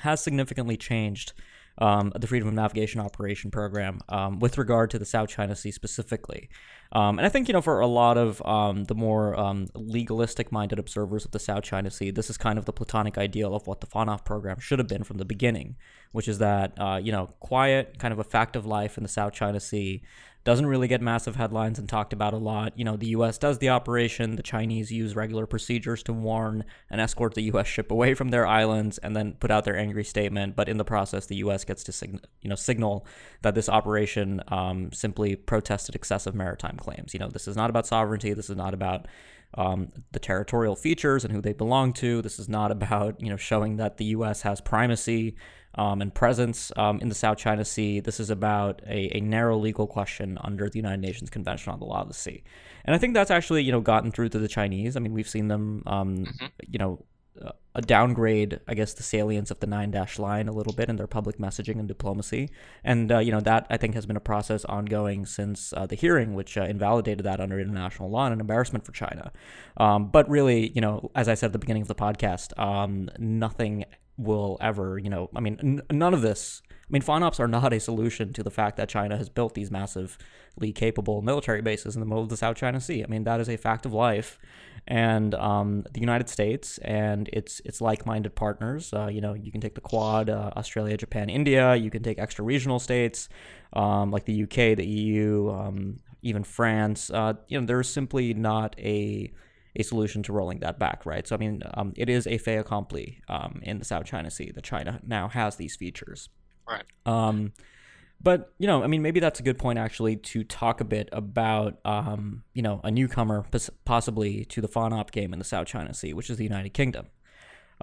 has 0.00 0.22
significantly 0.22 0.76
changed 0.76 1.32
um, 1.78 2.12
the 2.14 2.26
Freedom 2.26 2.48
of 2.48 2.54
Navigation 2.54 3.00
Operation 3.00 3.50
program 3.50 4.00
um, 4.08 4.38
with 4.38 4.58
regard 4.58 4.90
to 4.90 4.98
the 4.98 5.04
South 5.04 5.28
China 5.28 5.56
Sea 5.56 5.72
specifically. 5.72 6.48
Um, 6.92 7.18
and 7.18 7.26
I 7.26 7.28
think, 7.28 7.48
you 7.48 7.52
know, 7.52 7.60
for 7.60 7.80
a 7.80 7.86
lot 7.86 8.16
of 8.16 8.40
um, 8.46 8.84
the 8.84 8.94
more 8.94 9.38
um, 9.38 9.66
legalistic 9.74 10.52
minded 10.52 10.78
observers 10.78 11.24
of 11.24 11.32
the 11.32 11.40
South 11.40 11.64
China 11.64 11.90
Sea, 11.90 12.12
this 12.12 12.30
is 12.30 12.36
kind 12.36 12.58
of 12.58 12.64
the 12.64 12.72
platonic 12.72 13.18
ideal 13.18 13.54
of 13.54 13.66
what 13.66 13.80
the 13.80 13.88
FONOP 13.88 14.24
program 14.24 14.60
should 14.60 14.78
have 14.78 14.86
been 14.86 15.02
from 15.02 15.18
the 15.18 15.24
beginning, 15.24 15.74
which 16.12 16.28
is 16.28 16.38
that, 16.38 16.72
uh, 16.78 17.00
you 17.02 17.10
know, 17.10 17.30
quiet, 17.40 17.98
kind 17.98 18.12
of 18.12 18.20
a 18.20 18.24
fact 18.24 18.54
of 18.54 18.64
life 18.64 18.96
in 18.96 19.02
the 19.02 19.08
South 19.08 19.32
China 19.32 19.58
Sea, 19.58 20.02
doesn't 20.44 20.66
really 20.66 20.88
get 20.88 21.00
massive 21.00 21.36
headlines 21.36 21.78
and 21.78 21.88
talked 21.88 22.12
about 22.12 22.34
a 22.34 22.38
lot. 22.38 22.78
You 22.78 22.84
know, 22.84 22.96
the 22.96 23.08
U.S. 23.08 23.38
does 23.38 23.58
the 23.58 23.70
operation. 23.70 24.36
The 24.36 24.42
Chinese 24.42 24.92
use 24.92 25.16
regular 25.16 25.46
procedures 25.46 26.02
to 26.04 26.12
warn 26.12 26.64
and 26.90 27.00
escort 27.00 27.34
the 27.34 27.42
U.S. 27.44 27.66
ship 27.66 27.90
away 27.90 28.12
from 28.12 28.28
their 28.28 28.46
islands, 28.46 28.98
and 28.98 29.16
then 29.16 29.32
put 29.40 29.50
out 29.50 29.64
their 29.64 29.76
angry 29.76 30.04
statement. 30.04 30.54
But 30.54 30.68
in 30.68 30.76
the 30.76 30.84
process, 30.84 31.26
the 31.26 31.36
U.S. 31.36 31.64
gets 31.64 31.82
to 31.84 31.92
sig- 31.92 32.20
you 32.42 32.50
know 32.50 32.56
signal 32.56 33.06
that 33.42 33.54
this 33.54 33.70
operation 33.70 34.42
um, 34.48 34.92
simply 34.92 35.34
protested 35.34 35.94
excessive 35.94 36.34
maritime 36.34 36.76
claims. 36.76 37.14
You 37.14 37.20
know, 37.20 37.28
this 37.28 37.48
is 37.48 37.56
not 37.56 37.70
about 37.70 37.86
sovereignty. 37.86 38.34
This 38.34 38.50
is 38.50 38.56
not 38.56 38.74
about 38.74 39.06
um, 39.56 39.92
the 40.12 40.18
territorial 40.18 40.76
features 40.76 41.24
and 41.24 41.32
who 41.32 41.40
they 41.40 41.52
belong 41.54 41.94
to. 41.94 42.20
This 42.20 42.38
is 42.38 42.50
not 42.50 42.70
about 42.70 43.20
you 43.20 43.30
know 43.30 43.36
showing 43.38 43.76
that 43.76 43.96
the 43.96 44.06
U.S. 44.06 44.42
has 44.42 44.60
primacy 44.60 45.36
um, 45.76 46.00
and 46.00 46.14
presence 46.14 46.70
um, 46.76 47.00
in 47.00 47.08
the 47.08 47.14
South 47.14 47.38
China 47.38 47.64
Sea. 47.64 48.00
This 48.00 48.20
is 48.20 48.30
about 48.30 48.82
a, 48.86 49.16
a, 49.16 49.20
narrow 49.20 49.58
legal 49.58 49.86
question 49.86 50.38
under 50.42 50.68
the 50.68 50.78
United 50.78 51.00
Nations 51.00 51.30
Convention 51.30 51.72
on 51.72 51.78
the 51.78 51.84
Law 51.84 52.02
of 52.02 52.08
the 52.08 52.14
Sea, 52.14 52.42
and 52.84 52.94
I 52.94 52.98
think 52.98 53.14
that's 53.14 53.30
actually 53.30 53.62
you 53.62 53.72
know 53.72 53.80
gotten 53.80 54.12
through 54.12 54.30
to 54.30 54.38
the 54.38 54.48
Chinese. 54.48 54.96
I 54.96 55.00
mean, 55.00 55.12
we've 55.12 55.28
seen 55.28 55.48
them, 55.48 55.82
um, 55.86 56.16
mm-hmm. 56.18 56.46
you 56.68 56.78
know. 56.78 57.04
Uh, 57.44 57.50
a 57.74 57.82
downgrade, 57.82 58.60
I 58.68 58.74
guess, 58.74 58.94
the 58.94 59.02
salience 59.02 59.50
of 59.50 59.58
the 59.58 59.66
nine 59.66 59.90
dash 59.90 60.20
line 60.20 60.46
a 60.46 60.52
little 60.52 60.72
bit 60.72 60.88
in 60.88 60.94
their 60.94 61.08
public 61.08 61.38
messaging 61.38 61.80
and 61.80 61.88
diplomacy. 61.88 62.50
And, 62.84 63.10
uh, 63.10 63.18
you 63.18 63.32
know, 63.32 63.40
that 63.40 63.66
I 63.68 63.76
think 63.76 63.94
has 63.94 64.06
been 64.06 64.16
a 64.16 64.20
process 64.20 64.64
ongoing 64.66 65.26
since 65.26 65.72
uh, 65.72 65.84
the 65.84 65.96
hearing, 65.96 66.34
which 66.34 66.56
uh, 66.56 66.62
invalidated 66.62 67.24
that 67.24 67.40
under 67.40 67.58
international 67.58 68.10
law 68.10 68.26
and 68.26 68.34
an 68.34 68.40
embarrassment 68.40 68.86
for 68.86 68.92
China. 68.92 69.32
Um, 69.76 70.10
but 70.10 70.28
really, 70.28 70.70
you 70.70 70.80
know, 70.80 71.10
as 71.16 71.28
I 71.28 71.34
said 71.34 71.46
at 71.46 71.52
the 71.52 71.58
beginning 71.58 71.82
of 71.82 71.88
the 71.88 71.96
podcast, 71.96 72.56
um, 72.56 73.10
nothing 73.18 73.84
will 74.16 74.58
ever, 74.60 74.98
you 74.98 75.10
know, 75.10 75.30
I 75.34 75.40
mean, 75.40 75.58
n- 75.62 75.82
none 75.90 76.14
of 76.14 76.22
this. 76.22 76.62
I 76.70 76.86
mean, 76.90 77.02
FONOPs 77.02 77.40
are 77.40 77.48
not 77.48 77.72
a 77.72 77.80
solution 77.80 78.32
to 78.34 78.42
the 78.42 78.50
fact 78.50 78.76
that 78.76 78.88
China 78.88 79.16
has 79.16 79.28
built 79.28 79.54
these 79.54 79.70
massively 79.70 80.72
capable 80.74 81.22
military 81.22 81.62
bases 81.62 81.96
in 81.96 82.00
the 82.00 82.06
middle 82.06 82.22
of 82.22 82.28
the 82.28 82.36
South 82.36 82.56
China 82.56 82.80
Sea. 82.80 83.02
I 83.02 83.06
mean, 83.06 83.24
that 83.24 83.40
is 83.40 83.48
a 83.48 83.56
fact 83.56 83.86
of 83.86 83.92
life. 83.92 84.38
And 84.86 85.34
um, 85.34 85.84
the 85.92 86.00
United 86.00 86.28
States 86.28 86.76
and 86.78 87.28
its 87.32 87.60
its 87.64 87.80
like-minded 87.80 88.34
partners, 88.34 88.92
uh, 88.92 89.06
you 89.06 89.22
know, 89.22 89.32
you 89.32 89.50
can 89.50 89.62
take 89.62 89.74
the 89.74 89.80
Quad, 89.80 90.28
uh, 90.28 90.50
Australia, 90.56 90.96
Japan, 90.98 91.30
India. 91.30 91.74
You 91.74 91.90
can 91.90 92.02
take 92.02 92.18
extra 92.18 92.44
regional 92.44 92.78
states 92.78 93.30
um, 93.72 94.10
like 94.10 94.26
the 94.26 94.42
UK, 94.42 94.76
the 94.76 94.86
EU, 94.86 95.50
um, 95.50 96.00
even 96.20 96.44
France. 96.44 97.10
Uh, 97.10 97.32
you 97.48 97.58
know, 97.58 97.66
there's 97.66 97.88
simply 97.88 98.34
not 98.34 98.78
a 98.78 99.32
a 99.76 99.82
solution 99.82 100.22
to 100.24 100.32
rolling 100.32 100.60
that 100.60 100.78
back, 100.78 101.04
right? 101.04 101.26
So, 101.26 101.34
I 101.34 101.38
mean, 101.38 101.62
um, 101.74 101.92
it 101.96 102.08
is 102.08 102.26
a 102.26 102.38
fait 102.38 102.56
accompli 102.56 103.20
um, 103.28 103.60
in 103.62 103.78
the 103.78 103.84
South 103.84 104.04
China 104.04 104.30
Sea 104.30 104.52
that 104.54 104.64
China 104.64 105.00
now 105.06 105.28
has 105.28 105.56
these 105.56 105.76
features. 105.76 106.28
Right. 106.68 106.84
Um, 107.06 107.52
but 108.22 108.54
you 108.58 108.66
know, 108.66 108.82
I 108.82 108.86
mean, 108.86 109.02
maybe 109.02 109.20
that's 109.20 109.40
a 109.40 109.42
good 109.42 109.58
point 109.58 109.78
actually 109.78 110.16
to 110.16 110.44
talk 110.44 110.80
a 110.80 110.84
bit 110.84 111.08
about, 111.12 111.78
um, 111.84 112.44
you 112.54 112.62
know, 112.62 112.80
a 112.82 112.90
newcomer 112.90 113.44
possibly 113.84 114.44
to 114.46 114.60
the 114.60 114.68
FONOP 114.68 115.10
game 115.10 115.32
in 115.32 115.38
the 115.38 115.44
South 115.44 115.66
China 115.66 115.92
Sea, 115.92 116.14
which 116.14 116.30
is 116.30 116.38
the 116.38 116.44
United 116.44 116.72
Kingdom. 116.72 117.06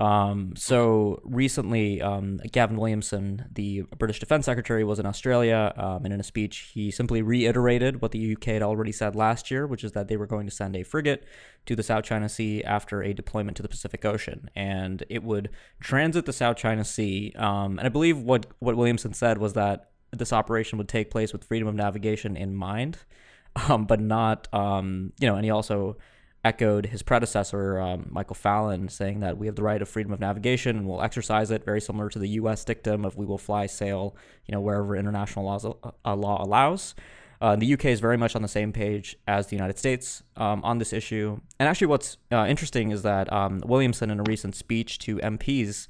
Um, 0.01 0.55
so 0.55 1.21
recently, 1.23 2.01
um, 2.01 2.37
Gavin 2.51 2.77
Williamson, 2.77 3.45
the 3.53 3.83
British 3.99 4.19
Defense 4.19 4.47
Secretary, 4.47 4.83
was 4.83 4.97
in 4.97 5.05
Australia, 5.05 5.71
um, 5.77 6.05
and 6.05 6.11
in 6.11 6.19
a 6.19 6.23
speech, 6.23 6.71
he 6.73 6.89
simply 6.89 7.21
reiterated 7.21 8.01
what 8.01 8.11
the 8.11 8.33
UK 8.33 8.45
had 8.45 8.63
already 8.63 8.91
said 8.91 9.15
last 9.15 9.51
year, 9.51 9.67
which 9.67 9.83
is 9.83 9.91
that 9.91 10.07
they 10.07 10.17
were 10.17 10.25
going 10.25 10.47
to 10.47 10.51
send 10.51 10.75
a 10.75 10.81
frigate 10.81 11.23
to 11.67 11.75
the 11.75 11.83
South 11.83 12.03
China 12.03 12.27
Sea 12.27 12.63
after 12.63 13.03
a 13.03 13.13
deployment 13.13 13.55
to 13.57 13.61
the 13.61 13.69
Pacific 13.69 14.03
Ocean, 14.03 14.49
and 14.55 15.03
it 15.07 15.21
would 15.21 15.51
transit 15.79 16.25
the 16.25 16.33
South 16.33 16.57
China 16.57 16.83
Sea. 16.83 17.31
Um, 17.37 17.77
and 17.77 17.85
I 17.85 17.89
believe 17.89 18.17
what 18.17 18.47
what 18.57 18.75
Williamson 18.75 19.13
said 19.13 19.37
was 19.37 19.53
that 19.53 19.91
this 20.09 20.33
operation 20.33 20.79
would 20.79 20.89
take 20.89 21.11
place 21.11 21.31
with 21.31 21.43
freedom 21.43 21.67
of 21.67 21.75
navigation 21.75 22.35
in 22.35 22.55
mind, 22.55 22.97
um, 23.69 23.85
but 23.85 23.99
not, 23.99 24.47
um, 24.51 25.13
you 25.19 25.27
know, 25.27 25.35
and 25.35 25.45
he 25.45 25.51
also 25.51 25.97
echoed 26.43 26.87
his 26.87 27.03
predecessor, 27.03 27.79
um, 27.79 28.07
Michael 28.09 28.35
Fallon, 28.35 28.89
saying 28.89 29.19
that 29.19 29.37
we 29.37 29.45
have 29.45 29.55
the 29.55 29.63
right 29.63 29.81
of 29.81 29.87
freedom 29.89 30.11
of 30.11 30.19
navigation 30.19 30.75
and 30.75 30.87
we'll 30.87 31.01
exercise 31.01 31.51
it, 31.51 31.63
very 31.63 31.81
similar 31.81 32.09
to 32.09 32.19
the 32.19 32.29
U.S. 32.29 32.65
dictum 32.65 33.05
of 33.05 33.15
we 33.15 33.25
will 33.25 33.37
fly, 33.37 33.67
sail, 33.67 34.15
you 34.45 34.51
know, 34.51 34.61
wherever 34.61 34.95
international 34.95 35.45
laws, 35.45 35.65
uh, 35.65 36.15
law 36.15 36.43
allows. 36.43 36.95
Uh, 37.39 37.55
the 37.55 37.73
UK 37.73 37.85
is 37.85 37.99
very 37.99 38.17
much 38.17 38.35
on 38.35 38.43
the 38.43 38.47
same 38.47 38.71
page 38.71 39.17
as 39.27 39.47
the 39.47 39.55
United 39.55 39.77
States 39.77 40.21
um, 40.37 40.63
on 40.63 40.77
this 40.77 40.93
issue. 40.93 41.39
And 41.59 41.67
actually, 41.67 41.87
what's 41.87 42.17
uh, 42.31 42.45
interesting 42.47 42.91
is 42.91 43.01
that 43.01 43.31
um, 43.33 43.61
Williamson, 43.65 44.11
in 44.11 44.19
a 44.19 44.23
recent 44.23 44.55
speech 44.55 44.99
to 44.99 45.17
MPs, 45.17 45.87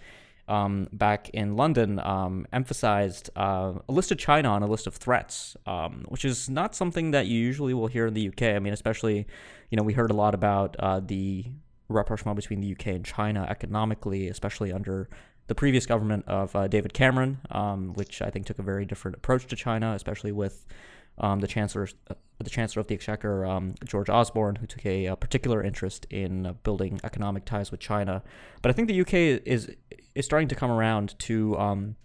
um, 0.51 0.89
back 0.91 1.29
in 1.29 1.55
London 1.55 1.97
um, 1.99 2.45
emphasized 2.51 3.29
uh, 3.37 3.73
of 3.87 4.17
China 4.17 4.49
on 4.49 4.63
a 4.63 4.67
list 4.67 4.85
of 4.85 4.95
threats, 4.95 5.55
um, 5.65 6.05
which 6.09 6.25
is 6.25 6.49
not 6.49 6.75
something 6.75 7.11
that 7.11 7.25
you 7.27 7.39
usually 7.39 7.73
will 7.73 7.87
hear 7.87 8.07
in 8.07 8.13
the 8.13 8.27
UK. 8.27 8.43
I 8.43 8.59
mean, 8.59 8.73
especially, 8.73 9.25
you 9.69 9.77
know, 9.77 9.83
we 9.83 9.93
heard 9.93 10.11
a 10.11 10.13
lot 10.13 10.33
about 10.33 10.75
uh, 10.77 10.99
the 10.99 11.45
rapprochement 11.87 12.35
between 12.35 12.59
the 12.59 12.73
UK 12.73 12.87
and 12.87 13.05
China 13.05 13.47
economically, 13.49 14.27
especially 14.27 14.73
under 14.73 15.09
the 15.47 15.55
previous 15.55 15.85
government 15.85 16.25
of 16.27 16.53
uh, 16.53 16.67
David 16.67 16.93
Cameron, 16.93 17.39
um, 17.51 17.93
which 17.93 18.21
I 18.21 18.29
think 18.29 18.45
took 18.45 18.59
a 18.59 18.63
very 18.63 18.85
different 18.85 19.15
approach 19.15 19.47
to 19.47 19.55
China, 19.55 19.93
especially 19.93 20.33
with 20.33 20.65
um, 21.17 21.39
the 21.39 21.47
chancellor, 21.47 21.87
uh, 22.09 22.15
the 22.39 22.49
chancellor 22.49 22.81
of 22.81 22.87
the 22.87 22.95
exchequer, 22.95 23.45
um, 23.45 23.75
George 23.85 24.09
Osborne, 24.09 24.55
who 24.55 24.67
took 24.67 24.85
a, 24.85 25.05
a 25.05 25.15
particular 25.15 25.63
interest 25.63 26.07
in 26.09 26.45
uh, 26.45 26.53
building 26.63 26.99
economic 27.05 27.45
ties 27.45 27.71
with 27.71 27.79
China. 27.79 28.21
But 28.61 28.69
I 28.69 28.73
think 28.73 28.89
the 28.89 28.99
UK 28.99 29.13
is 29.45 29.71
is 30.15 30.25
starting 30.25 30.47
to 30.49 30.55
come 30.55 30.71
around 30.71 31.17
to 31.19 31.57
um, 31.57 31.95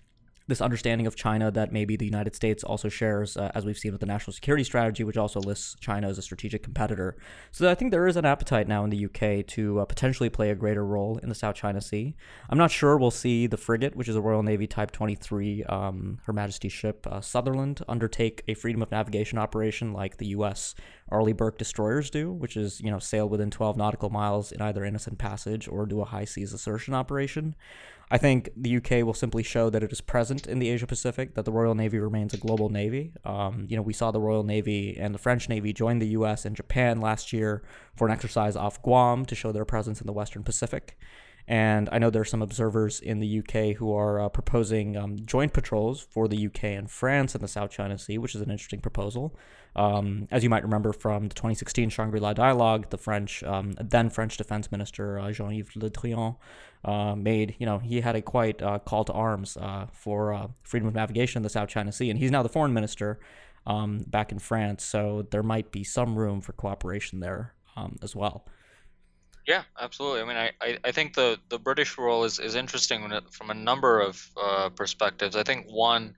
this 0.48 0.60
understanding 0.60 1.06
of 1.06 1.16
China 1.16 1.50
that 1.50 1.72
maybe 1.72 1.96
the 1.96 2.04
United 2.04 2.34
States 2.34 2.62
also 2.62 2.88
shares, 2.88 3.36
uh, 3.36 3.50
as 3.54 3.64
we've 3.64 3.78
seen 3.78 3.92
with 3.92 4.00
the 4.00 4.06
national 4.06 4.32
security 4.32 4.62
strategy, 4.62 5.02
which 5.02 5.16
also 5.16 5.40
lists 5.40 5.76
China 5.80 6.08
as 6.08 6.18
a 6.18 6.22
strategic 6.22 6.62
competitor. 6.62 7.16
So 7.50 7.68
I 7.68 7.74
think 7.74 7.90
there 7.90 8.06
is 8.06 8.16
an 8.16 8.24
appetite 8.24 8.68
now 8.68 8.84
in 8.84 8.90
the 8.90 9.06
UK 9.06 9.46
to 9.48 9.80
uh, 9.80 9.84
potentially 9.84 10.30
play 10.30 10.50
a 10.50 10.54
greater 10.54 10.84
role 10.84 11.18
in 11.18 11.28
the 11.28 11.34
South 11.34 11.56
China 11.56 11.80
Sea. 11.80 12.14
I'm 12.48 12.58
not 12.58 12.70
sure 12.70 12.96
we'll 12.96 13.10
see 13.10 13.46
the 13.46 13.56
frigate, 13.56 13.96
which 13.96 14.08
is 14.08 14.16
a 14.16 14.20
Royal 14.20 14.42
Navy 14.42 14.66
Type 14.66 14.92
23, 14.92 15.64
um, 15.64 16.18
Her 16.24 16.32
Majesty's 16.32 16.72
ship 16.72 17.06
uh, 17.10 17.20
Sutherland, 17.20 17.82
undertake 17.88 18.42
a 18.46 18.54
freedom 18.54 18.82
of 18.82 18.90
navigation 18.90 19.38
operation 19.38 19.92
like 19.92 20.18
the 20.18 20.28
U.S. 20.28 20.74
Arleigh 21.08 21.34
Burke 21.34 21.58
destroyers 21.58 22.10
do, 22.10 22.32
which 22.32 22.56
is 22.56 22.80
you 22.80 22.90
know 22.90 22.98
sail 22.98 23.28
within 23.28 23.50
12 23.50 23.76
nautical 23.76 24.10
miles 24.10 24.52
in 24.52 24.60
either 24.60 24.84
innocent 24.84 25.18
passage 25.18 25.66
or 25.68 25.86
do 25.86 26.00
a 26.00 26.04
high 26.04 26.24
seas 26.24 26.52
assertion 26.52 26.94
operation. 26.94 27.56
I 28.08 28.18
think 28.18 28.50
the 28.56 28.76
UK 28.76 29.04
will 29.04 29.14
simply 29.14 29.42
show 29.42 29.68
that 29.68 29.82
it 29.82 29.90
is 29.90 30.00
present 30.00 30.46
in 30.46 30.60
the 30.60 30.68
Asia 30.68 30.86
Pacific, 30.86 31.34
that 31.34 31.44
the 31.44 31.50
Royal 31.50 31.74
Navy 31.74 31.98
remains 31.98 32.32
a 32.32 32.36
global 32.36 32.68
navy. 32.68 33.12
Um, 33.24 33.66
you 33.68 33.76
know, 33.76 33.82
we 33.82 33.92
saw 33.92 34.12
the 34.12 34.20
Royal 34.20 34.44
Navy 34.44 34.96
and 34.96 35.12
the 35.12 35.18
French 35.18 35.48
Navy 35.48 35.72
join 35.72 35.98
the 35.98 36.08
US 36.08 36.44
and 36.44 36.54
Japan 36.54 37.00
last 37.00 37.32
year 37.32 37.64
for 37.96 38.06
an 38.06 38.12
exercise 38.12 38.54
off 38.54 38.80
Guam 38.82 39.24
to 39.26 39.34
show 39.34 39.50
their 39.50 39.64
presence 39.64 40.00
in 40.00 40.06
the 40.06 40.12
Western 40.12 40.44
Pacific. 40.44 40.96
And 41.48 41.88
I 41.92 41.98
know 41.98 42.10
there 42.10 42.22
are 42.22 42.24
some 42.24 42.42
observers 42.42 42.98
in 42.98 43.20
the 43.20 43.38
UK 43.38 43.76
who 43.76 43.94
are 43.94 44.20
uh, 44.20 44.28
proposing 44.28 44.96
um, 44.96 45.16
joint 45.24 45.52
patrols 45.52 46.00
for 46.00 46.26
the 46.26 46.46
UK 46.46 46.64
and 46.64 46.90
France 46.90 47.34
in 47.34 47.40
the 47.40 47.48
South 47.48 47.70
China 47.70 47.96
Sea, 47.98 48.18
which 48.18 48.34
is 48.34 48.40
an 48.40 48.50
interesting 48.50 48.80
proposal. 48.80 49.36
Um, 49.76 50.26
as 50.30 50.42
you 50.42 50.50
might 50.50 50.64
remember 50.64 50.92
from 50.92 51.28
the 51.28 51.34
2016 51.34 51.90
Shangri 51.90 52.18
La 52.18 52.32
dialogue, 52.32 52.90
the 52.90 52.98
French, 52.98 53.44
um, 53.44 53.74
then 53.80 54.10
French 54.10 54.36
Defense 54.36 54.72
Minister 54.72 55.18
uh, 55.18 55.30
Jean 55.30 55.52
Yves 55.52 55.76
Le 55.76 55.90
Drian 55.90 56.36
uh, 56.84 57.14
made, 57.14 57.54
you 57.58 57.66
know, 57.66 57.78
he 57.78 58.00
had 58.00 58.16
a 58.16 58.22
quite 58.22 58.60
uh, 58.62 58.78
call 58.80 59.04
to 59.04 59.12
arms 59.12 59.56
uh, 59.56 59.86
for 59.92 60.32
uh, 60.32 60.48
freedom 60.62 60.88
of 60.88 60.94
navigation 60.94 61.38
in 61.40 61.42
the 61.42 61.50
South 61.50 61.68
China 61.68 61.92
Sea. 61.92 62.10
And 62.10 62.18
he's 62.18 62.30
now 62.30 62.42
the 62.42 62.48
foreign 62.48 62.72
minister 62.72 63.20
um, 63.66 63.98
back 64.06 64.32
in 64.32 64.38
France. 64.38 64.84
So 64.84 65.26
there 65.30 65.42
might 65.42 65.70
be 65.70 65.84
some 65.84 66.16
room 66.16 66.40
for 66.40 66.52
cooperation 66.52 67.20
there 67.20 67.54
um, 67.76 67.98
as 68.02 68.16
well. 68.16 68.46
Yeah, 69.46 69.62
absolutely. 69.78 70.22
I 70.22 70.24
mean, 70.24 70.36
I, 70.36 70.50
I, 70.60 70.78
I 70.84 70.92
think 70.92 71.14
the, 71.14 71.38
the 71.48 71.58
British 71.58 71.98
role 71.98 72.24
is, 72.24 72.38
is 72.40 72.56
interesting 72.56 73.08
from 73.30 73.50
a 73.50 73.54
number 73.54 74.00
of 74.00 74.30
uh, 74.36 74.70
perspectives. 74.70 75.36
I 75.36 75.44
think 75.44 75.66
one, 75.68 76.16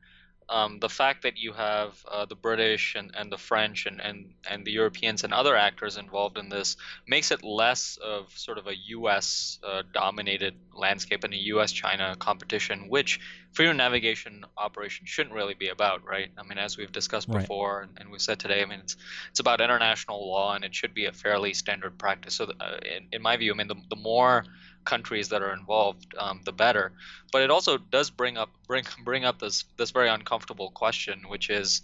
um, 0.49 0.79
the 0.81 0.89
fact 0.89 1.23
that 1.23 1.37
you 1.37 1.53
have 1.53 2.03
uh, 2.11 2.25
the 2.25 2.35
British 2.35 2.95
and, 2.95 3.11
and 3.15 3.31
the 3.31 3.37
French 3.37 3.87
and, 3.87 4.01
and, 4.01 4.33
and 4.49 4.65
the 4.65 4.73
Europeans 4.73 5.25
and 5.25 5.33
other 5.33 5.55
actors 5.57 5.97
involved 5.97 6.39
in 6.39 6.49
this 6.49 6.77
makes 7.07 7.31
it 7.31 7.45
less 7.45 7.99
of 8.03 8.31
sort 8.37 8.59
of 8.59 8.67
a 8.67 8.75
U.S. 8.89 9.59
Uh, 9.63 9.83
dominated 9.93 10.55
landscape 10.75 11.25
and 11.25 11.35
a 11.35 11.43
U.S. 11.55 11.73
China 11.73 12.17
competition, 12.19 12.89
which 12.89 13.21
freedom 13.53 13.77
navigation 13.77 14.45
operation 14.57 15.05
shouldn't 15.07 15.35
really 15.35 15.55
be 15.55 15.69
about, 15.69 16.05
right? 16.05 16.31
I 16.39 16.43
mean, 16.45 16.59
as 16.59 16.77
we've 16.79 16.93
discussed 16.93 17.29
Right. 17.29 17.41
before 17.43 17.83
and, 17.83 17.99
and 17.99 18.11
we've 18.11 18.21
said 18.23 18.39
today, 18.39 18.63
I 18.63 18.65
mean, 18.65 18.81
it's 18.81 18.97
it's 19.31 19.41
about 19.41 19.61
international 19.61 20.29
law 20.31 20.55
and 20.55 20.65
it 20.65 20.75
should 20.75 20.95
be 20.95 21.07
a 21.07 21.13
fairly 21.13 21.53
standard 21.55 21.99
practice. 21.99 22.37
So, 22.37 22.51
uh, 22.61 22.79
in, 22.85 23.09
in 23.13 23.23
my 23.23 23.37
view, 23.37 23.53
I 23.53 23.57
mean, 23.57 23.69
the, 23.69 23.77
the 23.91 23.97
more 23.97 24.45
countries 24.89 25.29
that 25.29 25.43
are 25.43 25.53
involved, 25.53 26.07
um, 26.19 26.41
the 26.45 26.53
better. 26.53 26.93
But 27.31 27.43
it 27.43 27.51
also 27.51 27.77
does 27.77 28.11
bring 28.11 28.39
up 28.39 28.51
bring 28.67 28.85
bring 29.05 29.25
up 29.25 29.39
this 29.39 29.65
this 29.77 29.91
very 29.91 30.09
uncomfortable 30.09 30.71
question, 30.71 31.25
which 31.29 31.51
is, 31.51 31.83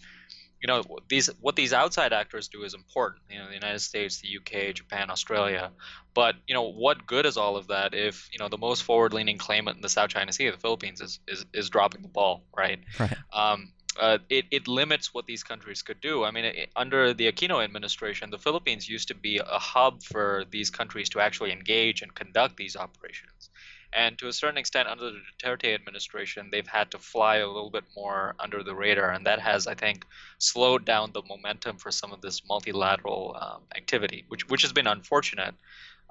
you 0.62 0.66
know, 0.66 0.82
these 1.08 1.28
what 1.40 1.54
these 1.54 1.74
outside 1.74 2.14
actors 2.14 2.48
do 2.48 2.64
is 2.64 2.72
important. 2.72 3.22
You 3.30 3.38
know, 3.40 3.48
the 3.48 3.54
United 3.54 3.80
States, 3.80 4.22
the 4.22 4.28
UK, 4.38 4.74
Japan, 4.74 5.10
Australia. 5.10 5.70
But 6.14 6.36
you 6.46 6.54
know, 6.54 6.70
what 6.70 7.06
good 7.06 7.26
is 7.26 7.36
all 7.36 7.56
of 7.56 7.68
that 7.68 7.92
if 7.92 8.28
you 8.32 8.38
know 8.38 8.48
the 8.48 8.58
most 8.58 8.82
forward-leaning 8.84 9.36
claimant 9.36 9.76
in 9.76 9.82
the 9.82 9.90
South 9.90 10.08
China 10.08 10.32
Sea, 10.32 10.48
the 10.50 10.56
Philippines, 10.56 11.02
is 11.02 11.20
is, 11.28 11.44
is 11.52 11.68
dropping 11.68 12.02
the 12.02 12.08
ball, 12.08 12.42
right? 12.56 12.80
Right. 12.98 13.16
um, 13.32 13.72
uh, 14.00 14.18
it, 14.28 14.46
it 14.50 14.68
limits 14.68 15.14
what 15.14 15.26
these 15.26 15.42
countries 15.42 15.82
could 15.82 16.00
do. 16.00 16.24
I 16.24 16.30
mean, 16.30 16.44
it, 16.44 16.70
under 16.76 17.14
the 17.14 17.30
Aquino 17.30 17.62
administration, 17.62 18.30
the 18.30 18.38
Philippines 18.38 18.88
used 18.88 19.08
to 19.08 19.14
be 19.14 19.38
a 19.38 19.58
hub 19.58 20.02
for 20.02 20.44
these 20.50 20.70
countries 20.70 21.08
to 21.10 21.20
actually 21.20 21.52
engage 21.52 22.02
and 22.02 22.14
conduct 22.14 22.56
these 22.56 22.76
operations. 22.76 23.50
And 23.92 24.18
to 24.18 24.26
a 24.26 24.32
certain 24.32 24.58
extent, 24.58 24.88
under 24.88 25.10
the 25.10 25.20
Duterte 25.38 25.72
administration, 25.72 26.48
they've 26.50 26.66
had 26.66 26.90
to 26.90 26.98
fly 26.98 27.36
a 27.36 27.46
little 27.46 27.70
bit 27.70 27.84
more 27.96 28.34
under 28.40 28.64
the 28.64 28.74
radar. 28.74 29.10
And 29.12 29.24
that 29.26 29.38
has, 29.38 29.68
I 29.68 29.74
think, 29.74 30.04
slowed 30.38 30.84
down 30.84 31.12
the 31.12 31.22
momentum 31.28 31.78
for 31.78 31.92
some 31.92 32.12
of 32.12 32.20
this 32.20 32.42
multilateral 32.48 33.36
um, 33.40 33.62
activity, 33.76 34.24
which, 34.28 34.48
which 34.48 34.62
has 34.62 34.72
been 34.72 34.88
unfortunate. 34.88 35.54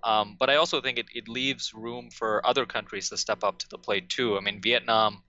Um, 0.03 0.37
but 0.39 0.49
I 0.49 0.55
also 0.55 0.79
think 0.81 0.97
it, 0.97 1.07
it 1.13 1.27
leaves 1.27 1.73
room 1.73 2.09
for 2.09 2.45
other 2.45 2.65
countries 2.65 3.09
to 3.09 3.17
step 3.17 3.43
up 3.43 3.57
to 3.59 3.69
the 3.69 3.77
plate 3.77 4.07
too. 4.09 4.37
I 4.37 4.41
mean, 4.41 4.61
Vietnam 4.61 5.23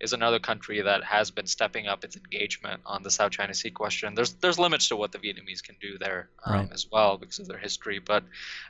is 0.00 0.12
another 0.12 0.38
country 0.38 0.80
that 0.80 1.02
has 1.02 1.30
been 1.30 1.46
stepping 1.46 1.88
up 1.88 2.04
its 2.04 2.16
engagement 2.16 2.80
on 2.86 3.02
the 3.02 3.10
South 3.10 3.32
China 3.32 3.52
Sea 3.52 3.70
question. 3.70 4.14
There's 4.14 4.34
there's 4.34 4.58
limits 4.58 4.88
to 4.88 4.96
what 4.96 5.12
the 5.12 5.18
Vietnamese 5.18 5.62
can 5.62 5.76
do 5.80 5.98
there 5.98 6.28
um, 6.44 6.54
Right. 6.54 6.72
as 6.72 6.86
well 6.90 7.18
because 7.18 7.38
of 7.40 7.48
their 7.48 7.58
history, 7.58 7.98
but 7.98 8.22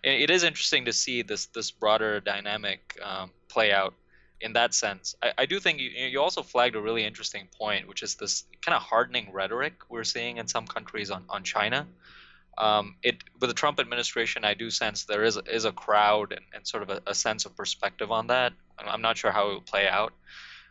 it, 0.03 0.31
is 0.31 0.43
interesting 0.43 0.87
to 0.87 0.93
see 0.93 1.23
this 1.23 1.47
this 1.47 1.71
broader 1.71 2.21
dynamic 2.21 2.99
um, 3.03 3.31
play 3.49 3.73
out 3.73 3.95
in 4.41 4.53
that 4.55 4.73
sense. 4.73 5.17
I, 5.23 5.33
I 5.39 5.47
do 5.47 5.61
think 5.61 5.81
you 5.81 5.91
you 5.91 6.21
also 6.21 6.43
flagged 6.43 6.77
a 6.77 6.81
really 6.81 7.05
interesting 7.05 7.49
point, 7.59 7.89
which 7.89 8.03
is 8.03 8.15
this 8.15 8.45
kind 8.63 8.75
of 8.75 8.83
hardening 8.83 9.33
rhetoric 9.33 9.75
we're 9.91 10.05
seeing 10.05 10.39
in 10.39 10.49
some 10.49 10.67
countries 10.67 11.11
on 11.11 11.25
on 11.29 11.45
China. 11.45 11.87
Um, 12.57 12.97
it 13.03 13.23
with 13.41 13.51
the 13.51 13.55
Trump 13.55 13.79
administration, 13.79 14.45
I 14.45 14.55
do 14.55 14.71
sense 14.71 15.05
there 15.05 15.25
is 15.25 15.39
is 15.47 15.65
a 15.67 15.73
crowd 15.73 16.33
and, 16.33 16.45
and 16.55 16.67
sort 16.67 16.83
of 16.83 16.91
a, 16.91 17.03
a 17.07 17.15
sense 17.15 17.45
of 17.45 17.55
perspective 17.55 18.11
on 18.11 18.29
that. 18.29 18.53
I'm 18.79 18.89
I'm 18.89 19.03
not 19.03 19.19
sure 19.19 19.31
how 19.31 19.51
it 19.51 19.53
will 19.53 19.61
play 19.61 19.87
out. 19.87 20.13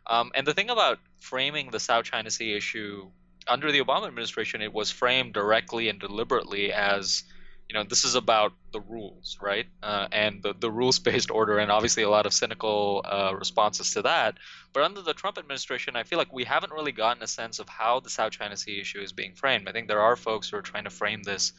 Um, 0.08 0.32
and 0.36 0.48
the 0.48 0.54
thing 0.54 0.70
about 0.70 1.00
framing 1.20 1.72
the 1.72 1.80
South 1.80 2.06
China 2.06 2.32
Sea 2.32 2.56
issue 2.56 3.10
under 3.48 3.72
the 3.72 3.82
Obama 3.82 4.08
administration, 4.08 4.62
it 4.62 4.74
was 4.74 4.92
framed 4.92 5.34
directly 5.34 5.90
and 5.90 6.00
deliberately 6.00 6.72
as, 6.72 7.24
you 7.70 7.74
know, 7.74 7.84
this 7.84 8.04
is 8.04 8.16
about 8.16 8.54
the 8.72 8.80
rules, 8.80 9.38
right? 9.42 9.66
Uh, 9.84 10.08
and 10.12 10.42
the, 10.44 10.54
the 10.58 10.72
rules 10.72 11.00
based 11.00 11.32
order, 11.32 11.60
and 11.60 11.72
obviously 11.72 12.04
a 12.04 12.10
lot 12.10 12.26
of 12.26 12.34
cynical 12.34 13.02
uh, 13.06 13.34
responses 13.38 13.92
to 13.94 14.02
that. 14.04 14.38
But 14.74 14.84
under 14.84 15.02
the 15.02 15.14
Trump 15.14 15.38
administration, 15.38 15.96
I 15.96 16.04
feel 16.04 16.18
like 16.18 16.32
we 16.32 16.46
haven't 16.46 16.74
really 16.74 16.92
gotten 16.92 17.24
a 17.24 17.28
sense 17.28 17.60
of 17.60 17.68
how 17.68 18.00
the 18.00 18.10
South 18.10 18.32
China 18.32 18.56
Sea 18.56 18.80
issue 18.80 19.00
is 19.02 19.12
being 19.12 19.34
framed. 19.34 19.68
I 19.68 19.72
think 19.72 19.88
there 19.88 20.02
are 20.02 20.16
folks 20.16 20.50
who 20.50 20.58
are 20.58 20.62
trying 20.62 20.86
to 20.86 20.90
frame 20.90 21.24
this 21.24 21.54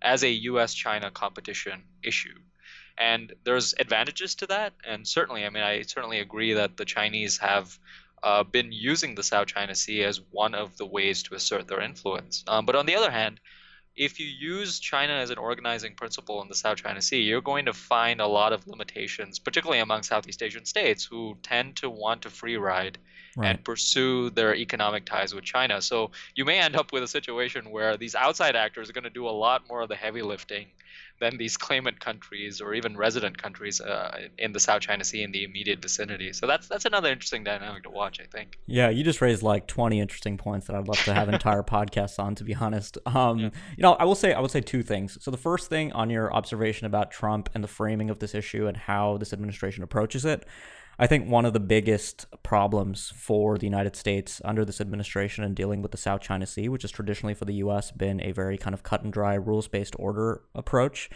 as 0.00 0.24
a 0.24 0.30
US 0.30 0.74
China 0.74 1.10
competition 1.10 1.82
issue. 2.02 2.34
And 2.98 3.32
there's 3.44 3.74
advantages 3.78 4.34
to 4.36 4.46
that. 4.46 4.74
And 4.86 5.06
certainly, 5.06 5.44
I 5.44 5.50
mean, 5.50 5.62
I 5.62 5.82
certainly 5.82 6.20
agree 6.20 6.54
that 6.54 6.76
the 6.76 6.84
Chinese 6.84 7.38
have 7.38 7.78
uh, 8.22 8.44
been 8.44 8.70
using 8.70 9.14
the 9.14 9.22
South 9.22 9.46
China 9.46 9.74
Sea 9.74 10.04
as 10.04 10.20
one 10.30 10.54
of 10.54 10.76
the 10.76 10.86
ways 10.86 11.22
to 11.24 11.34
assert 11.34 11.68
their 11.68 11.80
influence. 11.80 12.44
Um, 12.46 12.66
but 12.66 12.76
on 12.76 12.86
the 12.86 12.96
other 12.96 13.10
hand, 13.10 13.40
if 13.94 14.20
you 14.20 14.26
use 14.26 14.78
China 14.78 15.12
as 15.14 15.30
an 15.30 15.38
organizing 15.38 15.94
principle 15.94 16.40
in 16.40 16.48
the 16.48 16.54
South 16.54 16.78
China 16.78 17.02
Sea, 17.02 17.20
you're 17.20 17.42
going 17.42 17.66
to 17.66 17.72
find 17.72 18.20
a 18.20 18.26
lot 18.26 18.52
of 18.52 18.66
limitations, 18.66 19.38
particularly 19.38 19.80
among 19.80 20.02
Southeast 20.02 20.42
Asian 20.42 20.64
states 20.64 21.04
who 21.04 21.36
tend 21.42 21.76
to 21.76 21.90
want 21.90 22.22
to 22.22 22.30
free 22.30 22.56
ride 22.56 22.98
Right. 23.34 23.48
and 23.48 23.64
pursue 23.64 24.28
their 24.28 24.54
economic 24.54 25.06
ties 25.06 25.34
with 25.34 25.44
China. 25.44 25.80
So 25.80 26.10
you 26.34 26.44
may 26.44 26.58
end 26.58 26.76
up 26.76 26.92
with 26.92 27.02
a 27.02 27.08
situation 27.08 27.70
where 27.70 27.96
these 27.96 28.14
outside 28.14 28.56
actors 28.56 28.90
are 28.90 28.92
going 28.92 29.04
to 29.04 29.10
do 29.10 29.26
a 29.26 29.30
lot 29.30 29.66
more 29.68 29.80
of 29.80 29.88
the 29.88 29.96
heavy 29.96 30.20
lifting 30.20 30.66
than 31.20 31.36
these 31.36 31.56
claimant 31.56 32.00
countries 32.00 32.60
or 32.60 32.74
even 32.74 32.96
resident 32.96 33.40
countries 33.40 33.80
uh, 33.80 34.28
in 34.38 34.52
the 34.52 34.60
South 34.60 34.80
China 34.80 35.04
Sea 35.04 35.22
in 35.22 35.32
the 35.32 35.44
immediate 35.44 35.80
vicinity. 35.80 36.32
So 36.32 36.46
that's 36.46 36.68
that's 36.68 36.84
another 36.84 37.10
interesting 37.10 37.44
dynamic 37.44 37.84
to 37.84 37.90
watch, 37.90 38.20
I 38.20 38.24
think. 38.24 38.58
Yeah, 38.66 38.88
you 38.88 39.04
just 39.04 39.20
raised 39.20 39.42
like 39.42 39.66
20 39.66 40.00
interesting 40.00 40.36
points 40.36 40.66
that 40.66 40.76
I'd 40.76 40.88
love 40.88 41.02
to 41.04 41.14
have 41.14 41.28
entire 41.32 41.62
podcasts 41.62 42.18
on, 42.18 42.34
to 42.36 42.44
be 42.44 42.54
honest. 42.54 42.98
Um, 43.06 43.38
You 43.38 43.50
know, 43.78 43.94
I 43.94 44.04
will 44.04 44.14
say 44.14 44.32
I 44.32 44.40
will 44.40 44.48
say 44.48 44.60
two 44.60 44.82
things. 44.82 45.18
So 45.20 45.30
the 45.30 45.36
first 45.36 45.68
thing 45.68 45.92
on 45.92 46.10
your 46.10 46.32
observation 46.32 46.86
about 46.86 47.10
Trump 47.10 47.48
and 47.54 47.62
the 47.62 47.68
framing 47.68 48.10
of 48.10 48.18
this 48.18 48.34
issue 48.34 48.66
and 48.66 48.76
how 48.76 49.16
this 49.18 49.32
administration 49.32 49.82
approaches 49.82 50.24
it, 50.24 50.46
I 50.98 51.06
think 51.06 51.28
one 51.28 51.44
of 51.44 51.52
the 51.52 51.60
biggest 51.60 52.26
problems 52.42 53.12
for 53.16 53.56
the 53.56 53.66
United 53.66 53.96
States 53.96 54.40
under 54.44 54.64
this 54.64 54.80
administration 54.80 55.42
in 55.42 55.54
dealing 55.54 55.82
with 55.82 55.90
the 55.90 55.96
South 55.96 56.20
China 56.20 56.46
Sea, 56.46 56.68
which 56.68 56.82
has 56.82 56.90
traditionally 56.90 57.34
for 57.34 57.44
the 57.44 57.54
U.S. 57.54 57.90
been 57.90 58.20
a 58.22 58.32
very 58.32 58.58
kind 58.58 58.74
of 58.74 58.82
cut 58.82 59.02
and 59.02 59.12
dry, 59.12 59.34
rules 59.34 59.68
based 59.68 59.96
order 59.98 60.42
approach, 60.54 61.08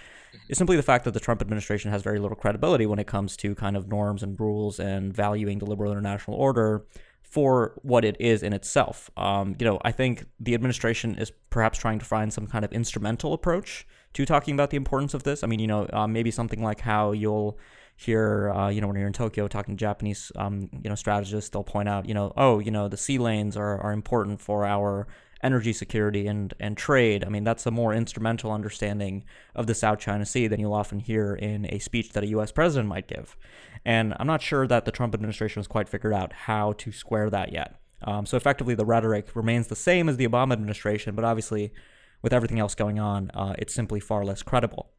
is 0.48 0.58
simply 0.58 0.76
the 0.76 0.82
fact 0.82 1.04
that 1.04 1.14
the 1.14 1.20
Trump 1.20 1.42
administration 1.42 1.90
has 1.90 2.02
very 2.02 2.18
little 2.18 2.36
credibility 2.36 2.86
when 2.86 2.98
it 2.98 3.06
comes 3.06 3.36
to 3.38 3.54
kind 3.54 3.76
of 3.76 3.88
norms 3.88 4.22
and 4.22 4.40
rules 4.40 4.80
and 4.80 5.14
valuing 5.14 5.58
the 5.58 5.66
liberal 5.66 5.92
international 5.92 6.36
order 6.36 6.86
for 7.22 7.78
what 7.82 8.04
it 8.04 8.16
is 8.20 8.42
in 8.42 8.52
itself. 8.52 9.10
Um, 9.16 9.56
you 9.58 9.66
know, 9.66 9.78
I 9.84 9.92
think 9.92 10.26
the 10.38 10.54
administration 10.54 11.16
is 11.16 11.32
perhaps 11.50 11.78
trying 11.78 11.98
to 11.98 12.04
find 12.04 12.32
some 12.32 12.46
kind 12.46 12.64
of 12.64 12.72
instrumental 12.72 13.32
approach 13.32 13.86
to 14.14 14.24
talking 14.24 14.54
about 14.54 14.70
the 14.70 14.76
importance 14.76 15.12
of 15.12 15.24
this. 15.24 15.44
I 15.44 15.46
mean, 15.46 15.60
you 15.60 15.66
know, 15.66 15.86
uh, 15.92 16.06
maybe 16.06 16.30
something 16.30 16.62
like 16.62 16.80
how 16.80 17.12
you'll 17.12 17.58
hear, 17.96 18.50
uh, 18.50 18.68
you 18.68 18.80
know, 18.80 18.86
when 18.86 18.96
you're 18.96 19.06
in 19.06 19.12
Tokyo 19.12 19.48
talking 19.48 19.74
to 19.74 19.80
Japanese, 19.80 20.30
um, 20.36 20.68
you 20.82 20.88
know, 20.88 20.94
strategists, 20.94 21.50
they'll 21.50 21.64
point 21.64 21.88
out, 21.88 22.06
you 22.06 22.14
know, 22.14 22.32
oh, 22.36 22.58
you 22.58 22.70
know, 22.70 22.88
the 22.88 22.96
sea 22.96 23.18
lanes 23.18 23.56
are, 23.56 23.80
are 23.80 23.92
important 23.92 24.40
for 24.40 24.66
our 24.66 25.08
energy 25.42 25.72
security 25.72 26.26
and, 26.26 26.54
and 26.60 26.76
trade. 26.76 27.24
I 27.24 27.28
mean, 27.28 27.44
that's 27.44 27.66
a 27.66 27.70
more 27.70 27.94
instrumental 27.94 28.52
understanding 28.52 29.24
of 29.54 29.66
the 29.66 29.74
South 29.74 29.98
China 29.98 30.26
Sea 30.26 30.46
than 30.46 30.60
you'll 30.60 30.74
often 30.74 31.00
hear 31.00 31.34
in 31.34 31.66
a 31.72 31.78
speech 31.78 32.12
that 32.12 32.24
a 32.24 32.28
U.S. 32.28 32.52
president 32.52 32.88
might 32.88 33.08
give. 33.08 33.36
And 33.84 34.14
I'm 34.18 34.26
not 34.26 34.42
sure 34.42 34.66
that 34.66 34.84
the 34.84 34.92
Trump 34.92 35.14
administration 35.14 35.60
has 35.60 35.66
quite 35.66 35.88
figured 35.88 36.12
out 36.12 36.32
how 36.32 36.72
to 36.74 36.92
square 36.92 37.30
that 37.30 37.52
yet. 37.52 37.80
Um, 38.02 38.26
so 38.26 38.36
effectively, 38.36 38.74
the 38.74 38.84
rhetoric 38.84 39.34
remains 39.34 39.68
the 39.68 39.76
same 39.76 40.08
as 40.08 40.16
the 40.16 40.28
Obama 40.28 40.52
administration, 40.52 41.14
but 41.14 41.24
obviously, 41.24 41.72
with 42.22 42.32
everything 42.32 42.58
else 42.58 42.74
going 42.74 42.98
on, 42.98 43.30
uh, 43.32 43.54
it's 43.58 43.72
simply 43.72 44.00
far 44.00 44.24
less 44.24 44.42
credible. 44.42 44.90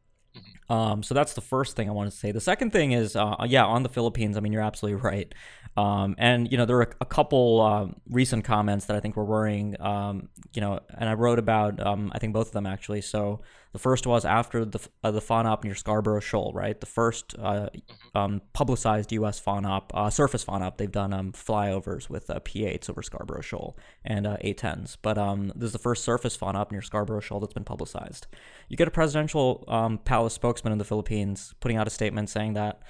Um, 0.70 1.02
so 1.02 1.14
that's 1.14 1.34
the 1.34 1.40
first 1.40 1.76
thing 1.76 1.88
I 1.88 1.92
wanted 1.92 2.10
to 2.10 2.16
say. 2.16 2.30
The 2.30 2.40
second 2.40 2.72
thing 2.72 2.92
is, 2.92 3.16
uh, 3.16 3.36
yeah, 3.46 3.64
on 3.64 3.82
the 3.82 3.88
Philippines. 3.88 4.36
I 4.36 4.40
mean, 4.40 4.52
you're 4.52 4.62
absolutely 4.62 5.00
right. 5.00 5.34
Um, 5.76 6.14
and 6.18 6.50
you 6.50 6.58
know, 6.58 6.66
there 6.66 6.76
are 6.78 6.90
a 7.00 7.06
couple 7.06 7.60
um, 7.60 7.96
recent 8.10 8.44
comments 8.44 8.86
that 8.86 8.96
I 8.96 9.00
think 9.00 9.16
were 9.16 9.24
worrying. 9.24 9.80
Um, 9.80 10.28
you 10.52 10.60
know, 10.60 10.80
and 10.96 11.08
I 11.08 11.14
wrote 11.14 11.38
about, 11.38 11.84
um, 11.84 12.10
I 12.14 12.18
think 12.18 12.32
both 12.32 12.48
of 12.48 12.52
them 12.52 12.66
actually. 12.66 13.00
So 13.00 13.40
the 13.72 13.78
first 13.78 14.06
was 14.06 14.24
after 14.24 14.64
the 14.64 14.80
uh, 15.04 15.10
the 15.10 15.20
FONOP 15.20 15.62
near 15.62 15.74
Scarborough 15.74 16.20
Shoal, 16.20 16.52
right? 16.54 16.78
The 16.80 16.86
first 16.86 17.34
uh, 17.38 17.68
um, 18.14 18.40
publicized 18.52 19.12
U.S. 19.12 19.40
FONOP, 19.40 19.90
uh, 19.92 20.10
surface 20.10 20.44
FONOP. 20.44 20.78
They've 20.78 20.90
done 20.90 21.12
um, 21.12 21.32
flyovers 21.32 22.08
with 22.08 22.30
uh, 22.30 22.40
P8s 22.40 22.88
over 22.88 23.02
Scarborough 23.02 23.42
Shoal 23.42 23.76
and 24.04 24.26
uh, 24.26 24.36
A10s, 24.42 24.96
but 25.02 25.18
um, 25.18 25.52
this 25.54 25.68
is 25.68 25.72
the 25.72 25.78
first 25.78 26.02
surface 26.02 26.36
FONOP 26.36 26.72
near 26.72 26.82
Scarborough 26.82 27.20
Shoal 27.20 27.40
that's 27.40 27.52
been 27.52 27.64
publicized. 27.64 28.26
You 28.68 28.76
get 28.76 28.88
a 28.88 28.90
presidential 28.90 29.64
um, 29.68 29.98
palace 29.98 30.34
spokesman 30.34 30.57
in 30.66 30.78
the 30.78 30.84
Philippines 30.84 31.54
putting 31.60 31.76
out 31.76 31.86
a 31.86 31.90
statement 31.90 32.30
saying 32.30 32.54
that 32.54 32.82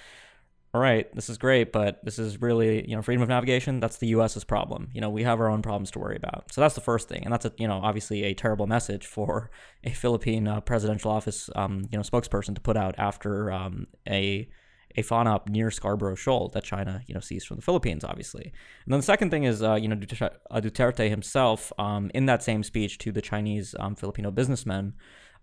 all 0.75 0.83
right, 0.83 1.13
this 1.15 1.31
is 1.31 1.39
great, 1.39 1.73
but 1.73 2.05
this 2.05 2.19
is 2.19 2.43
really, 2.43 2.87
you 2.89 2.95
know, 2.95 3.01
freedom 3.01 3.23
of 3.23 3.29
navigation, 3.29 3.81
that's 3.81 3.97
the 3.97 4.09
US's 4.09 4.45
problem. 4.45 4.91
You 4.93 5.01
know, 5.01 5.09
we 5.09 5.23
have 5.23 5.41
our 5.41 5.49
own 5.49 5.63
problems 5.63 5.91
to 5.93 5.99
worry 5.99 6.17
about. 6.17 6.53
So 6.53 6.61
that's 6.61 6.75
the 6.75 6.83
first 6.83 7.09
thing. 7.09 7.25
And 7.25 7.33
that's, 7.33 7.47
a, 7.47 7.53
you 7.57 7.67
know, 7.67 7.81
obviously 7.83 8.25
a 8.25 8.35
terrible 8.35 8.67
message 8.67 9.07
for 9.07 9.51
a 9.83 9.91
Philippine 9.91 10.47
uh, 10.47 10.61
presidential 10.61 11.11
office, 11.11 11.49
um, 11.57 11.89
you 11.91 11.97
know, 11.97 12.03
spokesperson 12.03 12.55
to 12.55 12.61
put 12.61 12.77
out 12.77 12.95
after 12.99 13.51
um, 13.51 13.87
a 14.07 14.49
a 14.97 15.03
op 15.13 15.49
near 15.49 15.71
Scarborough 15.71 16.15
Shoal 16.15 16.49
that 16.51 16.65
China, 16.65 17.03
you 17.07 17.15
know, 17.15 17.21
sees 17.21 17.45
from 17.45 17.57
the 17.57 17.63
Philippines, 17.63 18.05
obviously. 18.05 18.53
And 18.85 18.93
then 18.93 18.99
the 18.99 19.05
second 19.07 19.31
thing 19.31 19.45
is, 19.45 19.63
uh, 19.63 19.75
you 19.75 19.87
know, 19.87 19.97
Duterte, 19.97 20.37
uh, 20.51 20.61
Duterte 20.61 21.09
himself, 21.09 21.73
um, 21.79 22.11
in 22.15 22.27
that 22.27 22.43
same 22.43 22.63
speech 22.63 22.99
to 22.99 23.13
the 23.13 23.23
Chinese 23.23 23.75
um, 23.79 23.95
Filipino 23.95 24.31
businessmen, 24.31 24.95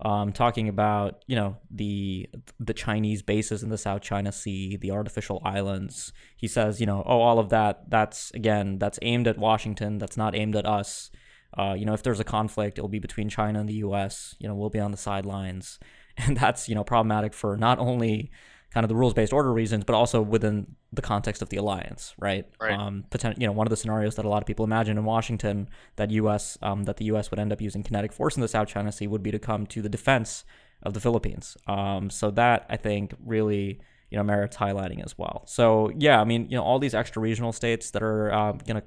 um, 0.02 0.34
talking 0.34 0.68
about 0.68 1.24
you 1.28 1.36
know 1.36 1.58
the 1.72 2.30
the 2.60 2.74
Chinese 2.74 3.22
bases 3.22 3.64
in 3.64 3.70
the 3.70 3.78
South 3.78 4.02
China 4.02 4.32
Sea, 4.32 4.78
the 4.78 4.92
artificial 4.92 5.42
islands. 5.46 6.12
He 6.36 6.48
says, 6.48 6.80
you 6.80 6.86
know, 6.86 7.04
oh, 7.06 7.22
all 7.22 7.40
of 7.40 7.50
that. 7.50 7.90
That's 7.90 8.32
again, 8.32 8.78
that's 8.78 9.00
aimed 9.02 9.28
at 9.28 9.38
Washington. 9.38 9.98
That's 9.98 10.18
not 10.18 10.36
aimed 10.36 10.56
at 10.56 10.66
us. 10.66 11.12
Uh, 11.58 11.74
you 11.74 11.86
know, 11.86 11.94
if 11.94 12.04
there's 12.04 12.20
a 12.20 12.26
conflict, 12.26 12.78
it'll 12.78 12.90
be 12.90 13.00
between 13.00 13.30
China 13.30 13.60
and 13.60 13.70
the 13.70 13.76
U.S. 13.76 14.36
You 14.40 14.50
know, 14.50 14.56
we'll 14.56 14.70
be 14.70 14.80
on 14.80 14.92
the 14.92 14.98
sidelines, 14.98 15.80
and 16.18 16.36
that's 16.36 16.68
you 16.68 16.76
know 16.76 16.84
problematic 16.84 17.34
for 17.34 17.56
not 17.56 17.80
only 17.80 18.32
kind 18.74 18.84
of 18.84 18.90
the 18.90 18.96
rules 18.96 19.14
based 19.14 19.34
order 19.34 19.52
reasons, 19.54 19.84
but 19.84 19.96
also 19.96 20.22
within 20.22 20.76
the 20.92 21.02
context 21.02 21.42
of 21.42 21.50
the 21.50 21.58
alliance, 21.58 22.14
right? 22.20 22.46
Right. 22.60 22.74
Um, 22.74 23.06
poten- 23.10 23.40
you 23.40 23.48
know, 23.48 23.54
one 23.54 23.68
of 23.68 23.70
the 23.70 23.78
scenarios 23.78 24.16
that 24.16 24.26
a 24.26 24.30
lot 24.30 24.42
of 24.42 24.48
people 24.48 24.66
imagine 24.66 24.98
in 24.98 25.06
Washington 25.06 25.70
that 25.96 26.12
U.S. 26.12 26.58
Um, 26.62 26.84
that 26.84 26.98
the 26.98 27.06
U.S. 27.06 27.32
would 27.32 27.40
end 27.40 27.52
up 27.52 27.62
using 27.62 27.84
kinetic 27.84 28.12
force 28.12 28.36
in 28.36 28.42
the 28.42 28.48
South 28.48 28.68
China 28.68 28.92
Sea 28.92 29.08
would 29.08 29.24
be 29.24 29.32
to 29.32 29.40
come 29.40 29.66
to 29.68 29.82
the 29.82 29.90
defense 29.90 30.44
of 30.84 30.94
the 30.94 31.00
Philippines. 31.00 31.58
Um, 31.68 32.10
so 32.10 32.32
that 32.32 32.66
I 32.70 32.78
think 32.78 33.14
really 33.24 33.80
you 34.12 34.18
know 34.18 34.24
merits 34.24 34.58
highlighting 34.58 35.04
as 35.04 35.18
well. 35.18 35.44
So 35.48 35.92
yeah, 35.98 36.20
I 36.20 36.26
mean 36.26 36.50
you 36.50 36.58
know 36.58 36.64
all 36.64 36.80
these 36.80 36.94
extra 36.94 37.22
regional 37.22 37.54
states 37.54 37.92
that 37.92 38.04
are 38.04 38.32
uh, 38.34 38.52
gonna 38.54 38.84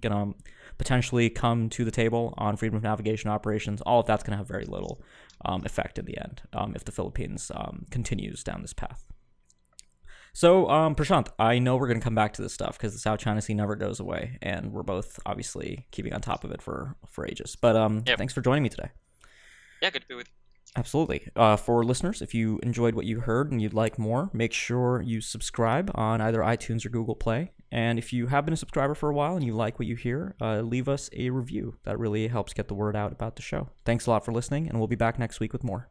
gonna 0.00 0.34
potentially 0.78 1.30
come 1.30 1.68
to 1.70 1.84
the 1.84 1.90
table 1.90 2.34
on 2.38 2.56
freedom 2.56 2.76
of 2.76 2.82
navigation 2.82 3.30
operations, 3.30 3.80
all 3.82 4.00
of 4.00 4.06
that's 4.06 4.22
going 4.22 4.32
to 4.32 4.36
have 4.36 4.48
very 4.48 4.64
little 4.64 5.00
um, 5.44 5.64
effect 5.64 5.98
in 5.98 6.04
the 6.04 6.18
end 6.18 6.42
um, 6.52 6.72
if 6.74 6.84
the 6.84 6.92
Philippines 6.92 7.50
um, 7.54 7.86
continues 7.90 8.42
down 8.44 8.62
this 8.62 8.72
path. 8.72 9.06
So, 10.34 10.68
um, 10.70 10.94
Prashant, 10.94 11.28
I 11.38 11.58
know 11.58 11.76
we're 11.76 11.88
going 11.88 12.00
to 12.00 12.04
come 12.04 12.14
back 12.14 12.32
to 12.34 12.42
this 12.42 12.54
stuff 12.54 12.78
because 12.78 12.94
the 12.94 12.98
South 12.98 13.18
China 13.20 13.42
Sea 13.42 13.52
never 13.52 13.76
goes 13.76 14.00
away, 14.00 14.38
and 14.40 14.72
we're 14.72 14.82
both 14.82 15.20
obviously 15.26 15.86
keeping 15.90 16.14
on 16.14 16.22
top 16.22 16.42
of 16.44 16.50
it 16.52 16.62
for 16.62 16.96
for 17.06 17.26
ages. 17.26 17.54
But 17.54 17.76
um, 17.76 18.02
Yep. 18.06 18.16
thanks 18.18 18.32
for 18.32 18.40
joining 18.40 18.62
me 18.62 18.70
today. 18.70 18.88
Yeah, 19.82 19.90
good 19.90 20.02
to 20.02 20.08
be 20.08 20.14
with 20.14 20.28
you. 20.28 20.41
Absolutely. 20.74 21.28
Uh, 21.36 21.56
for 21.56 21.84
listeners, 21.84 22.22
if 22.22 22.32
you 22.34 22.58
enjoyed 22.62 22.94
what 22.94 23.04
you 23.04 23.20
heard 23.20 23.52
and 23.52 23.60
you'd 23.60 23.74
like 23.74 23.98
more, 23.98 24.30
make 24.32 24.52
sure 24.52 25.02
you 25.02 25.20
subscribe 25.20 25.90
on 25.94 26.20
either 26.20 26.40
iTunes 26.40 26.86
or 26.86 26.88
Google 26.88 27.14
Play. 27.14 27.52
And 27.70 27.98
if 27.98 28.12
you 28.12 28.26
have 28.28 28.44
been 28.44 28.54
a 28.54 28.56
subscriber 28.56 28.94
for 28.94 29.10
a 29.10 29.14
while 29.14 29.36
and 29.36 29.44
you 29.44 29.54
like 29.54 29.78
what 29.78 29.88
you 29.88 29.96
hear, 29.96 30.34
uh, 30.40 30.60
leave 30.60 30.88
us 30.88 31.10
a 31.12 31.30
review. 31.30 31.76
That 31.84 31.98
really 31.98 32.28
helps 32.28 32.52
get 32.54 32.68
the 32.68 32.74
word 32.74 32.96
out 32.96 33.12
about 33.12 33.36
the 33.36 33.42
show. 33.42 33.68
Thanks 33.84 34.06
a 34.06 34.10
lot 34.10 34.24
for 34.24 34.32
listening, 34.32 34.68
and 34.68 34.78
we'll 34.78 34.88
be 34.88 34.96
back 34.96 35.18
next 35.18 35.40
week 35.40 35.52
with 35.52 35.64
more. 35.64 35.90